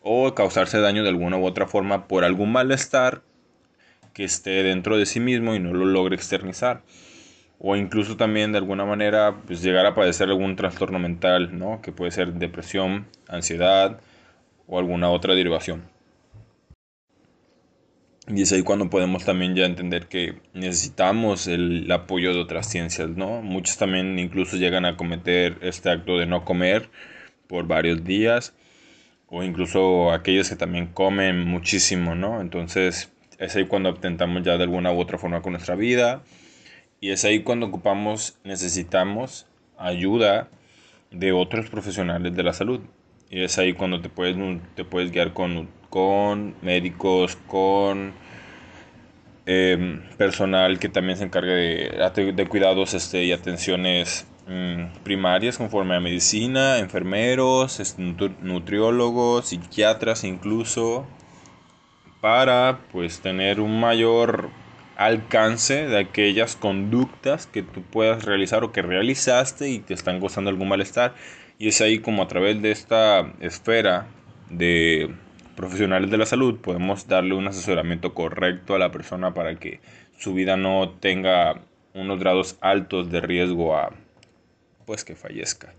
o 0.02 0.34
causarse 0.34 0.80
daño 0.80 1.04
de 1.04 1.10
alguna 1.10 1.38
u 1.38 1.46
otra 1.46 1.68
forma 1.68 2.08
por 2.08 2.24
algún 2.24 2.52
malestar 2.52 3.22
que 4.13 4.24
esté 4.24 4.63
dentro 4.63 4.98
de 4.98 5.06
sí 5.06 5.20
mismo 5.20 5.54
y 5.54 5.60
no 5.60 5.72
lo 5.72 5.86
logre 5.86 6.15
externizar. 6.15 6.82
O 7.60 7.76
incluso 7.76 8.18
también 8.18 8.54
de 8.54 8.58
alguna 8.58 8.86
manera 8.86 9.36
pues, 9.46 9.62
llegar 9.62 9.86
a 9.86 9.94
padecer 9.94 10.30
algún 10.30 10.56
trastorno 10.56 10.98
mental, 10.98 11.60
¿no? 11.60 11.80
que 11.84 11.92
puede 11.92 12.10
ser 12.10 12.34
depresión, 12.34 13.06
ansiedad 13.28 14.00
o 14.65 14.80
alguna 14.80 15.12
otra 15.12 15.36
derivación. 15.36 15.99
Y 18.32 18.44
es 18.44 18.52
ahí 18.52 18.62
cuando 18.62 18.92
podemos 18.92 19.26
también 19.26 19.56
ya 19.56 19.65
entender 19.65 20.06
que 20.06 20.36
necesitamos 20.54 21.48
el 21.48 21.92
apoyo 21.92 22.32
de 22.32 22.39
otras 22.39 22.70
ciencias, 22.70 23.10
¿no? 23.10 23.42
Muchos 23.42 23.78
también 23.78 24.20
incluso 24.20 24.56
llegan 24.56 24.86
a 24.86 24.96
cometer 24.98 25.58
este 25.62 25.89
acto 25.89 26.20
de 26.20 26.28
no 26.28 26.46
comer 26.46 26.92
por 27.48 27.65
varios 27.65 28.04
días 28.04 28.54
o 29.30 29.42
incluso 29.44 30.12
aquellos 30.12 30.48
que 30.48 30.56
también 30.56 30.88
comen 30.88 31.48
muchísimo, 31.48 32.13
¿no? 32.13 32.39
Entonces 32.39 33.12
es 33.39 33.56
ahí 33.56 33.65
cuando 33.65 33.89
intentamos 33.89 34.44
ya 34.44 34.58
de 34.58 34.63
alguna 34.63 34.92
u 34.92 35.00
otra 35.00 35.18
forma 35.18 35.42
con 35.42 35.54
nuestra 35.54 35.74
vida 35.76 36.22
y 37.02 37.10
es 37.10 37.26
ahí 37.26 37.42
cuando 37.42 37.65
ocupamos, 37.65 38.38
necesitamos 38.44 39.48
ayuda 39.76 40.50
de 41.10 41.32
otros 41.32 41.72
profesionales 41.72 42.36
de 42.36 42.44
la 42.44 42.54
salud. 42.54 42.82
Y 43.30 43.44
es 43.44 43.58
ahí 43.60 43.74
cuando 43.74 44.02
te 44.02 44.10
puedes, 44.10 44.36
te 44.76 44.84
puedes 44.84 45.12
guiar 45.12 45.34
con, 45.34 45.70
con 45.89 46.56
médicos, 46.62 47.38
con 47.48 48.13
em, 49.46 50.02
personal 50.18 50.80
que 50.80 50.89
también 50.89 51.18
se 51.18 51.26
encargue 51.26 51.52
de, 51.52 52.34
de 52.34 52.48
cuidados 52.48 52.94
este, 52.96 53.26
y 53.26 53.32
atenciones 53.32 54.28
mm, 54.48 55.04
primarias 55.04 55.58
conforme 55.60 55.96
a 55.96 56.00
medicina, 56.00 56.80
enfermeros, 56.80 57.80
este, 57.80 58.02
nutriólogos, 58.02 59.50
psiquiatras 59.50 60.24
incluso, 60.24 61.06
para 62.22 62.80
pues 62.92 63.22
tener 63.22 63.60
un 63.60 63.80
mayor 63.80 64.50
alcance 65.00 65.88
de 65.88 65.98
aquellas 65.98 66.58
conductas 66.58 67.48
que 67.48 67.64
tú 67.64 67.82
puedas 67.84 68.26
realizar 68.26 68.66
o 68.66 68.74
que 68.74 68.82
realizaste 68.82 69.70
y 69.70 69.80
te 69.80 69.94
están 69.94 70.20
causando 70.20 70.50
algún 70.50 70.68
malestar. 70.68 71.16
Y 71.58 71.70
es 71.70 71.80
ahí 71.80 72.00
como 72.00 72.22
a 72.22 72.28
través 72.28 72.62
de 72.62 72.72
esta 72.72 73.32
esfera 73.40 74.08
de 74.50 75.16
profesionales 75.56 76.12
de 76.12 76.18
la 76.18 76.26
salud 76.26 76.60
podemos 76.60 77.08
darle 77.08 77.34
un 77.34 77.48
asesoramiento 77.48 78.14
correcto 78.14 78.76
a 78.76 78.80
la 78.80 78.92
persona 78.92 79.34
para 79.34 79.56
que 79.56 79.80
su 80.18 80.34
vida 80.34 80.58
no 80.58 80.90
tenga 81.00 81.62
unos 81.94 82.20
grados 82.20 82.58
altos 82.60 83.10
de 83.10 83.22
riesgo 83.22 83.78
a 83.78 83.92
pues 84.86 85.06
que 85.06 85.16
fallezca. 85.16 85.74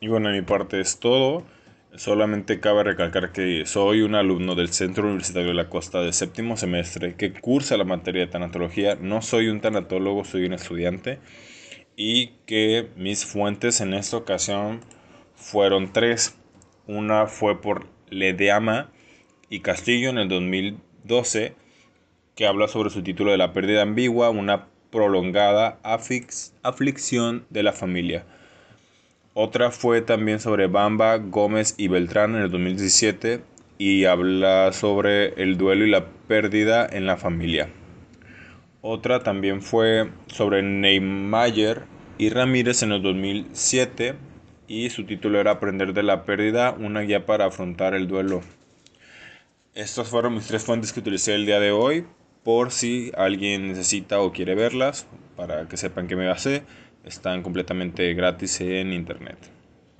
Y 0.00 0.08
bueno, 0.08 0.30
de 0.30 0.40
mi 0.40 0.42
parte 0.42 0.80
es 0.80 0.98
todo. 0.98 1.44
Solamente 1.94 2.58
cabe 2.58 2.84
recalcar 2.84 3.32
que 3.32 3.66
soy 3.66 4.00
un 4.00 4.14
alumno 4.14 4.54
del 4.54 4.72
Centro 4.72 5.04
Universitario 5.04 5.48
de 5.48 5.54
la 5.54 5.68
Costa 5.68 6.00
de 6.00 6.14
séptimo 6.14 6.56
semestre 6.56 7.16
que 7.16 7.34
cursa 7.34 7.76
la 7.76 7.84
materia 7.84 8.22
de 8.22 8.32
tanatología. 8.32 8.96
No 8.98 9.20
soy 9.20 9.48
un 9.48 9.60
tanatólogo, 9.60 10.24
soy 10.24 10.46
un 10.46 10.54
estudiante. 10.54 11.18
Y 11.94 12.28
que 12.46 12.88
mis 12.96 13.26
fuentes 13.26 13.82
en 13.82 13.92
esta 13.92 14.16
ocasión 14.16 14.80
fueron 15.34 15.92
tres. 15.92 16.38
Una 16.86 17.26
fue 17.26 17.60
por 17.60 17.86
Ledeama 18.08 18.90
y 19.50 19.60
Castillo 19.60 20.08
en 20.08 20.16
el 20.16 20.28
2012, 20.30 21.54
que 22.34 22.46
habla 22.46 22.68
sobre 22.68 22.88
su 22.88 23.02
título 23.02 23.32
de 23.32 23.36
la 23.36 23.52
pérdida 23.52 23.82
ambigua, 23.82 24.30
una 24.30 24.68
prolongada 24.90 25.78
aflicción 25.82 27.44
de 27.50 27.62
la 27.62 27.72
familia. 27.74 28.24
Otra 29.34 29.70
fue 29.70 30.02
también 30.02 30.40
sobre 30.40 30.66
Bamba, 30.66 31.16
Gómez 31.16 31.74
y 31.78 31.88
Beltrán 31.88 32.34
en 32.34 32.42
el 32.42 32.50
2017 32.50 33.42
y 33.78 34.04
habla 34.04 34.72
sobre 34.74 35.42
el 35.42 35.56
duelo 35.56 35.86
y 35.86 35.90
la 35.90 36.04
pérdida 36.28 36.86
en 36.86 37.06
la 37.06 37.16
familia. 37.16 37.70
Otra 38.82 39.22
también 39.22 39.62
fue 39.62 40.10
sobre 40.26 40.62
Neymar 40.62 41.86
y 42.18 42.28
Ramírez 42.28 42.82
en 42.82 42.92
el 42.92 43.00
2007 43.00 44.16
y 44.68 44.90
su 44.90 45.06
título 45.06 45.40
era 45.40 45.52
Aprender 45.52 45.94
de 45.94 46.02
la 46.02 46.24
pérdida, 46.24 46.72
una 46.72 47.00
guía 47.00 47.24
para 47.24 47.46
afrontar 47.46 47.94
el 47.94 48.08
duelo. 48.08 48.42
Estas 49.74 50.10
fueron 50.10 50.34
mis 50.34 50.46
tres 50.46 50.62
fuentes 50.62 50.92
que 50.92 51.00
utilicé 51.00 51.34
el 51.34 51.46
día 51.46 51.58
de 51.58 51.70
hoy 51.70 52.04
por 52.42 52.70
si 52.70 53.12
alguien 53.16 53.68
necesita 53.68 54.20
o 54.20 54.30
quiere 54.30 54.54
verlas 54.54 55.06
para 55.36 55.68
que 55.68 55.78
sepan 55.78 56.06
que 56.06 56.16
me 56.16 56.26
basé 56.26 56.64
están 57.04 57.42
completamente 57.42 58.12
gratis 58.14 58.60
en 58.60 58.92
internet. 58.92 59.61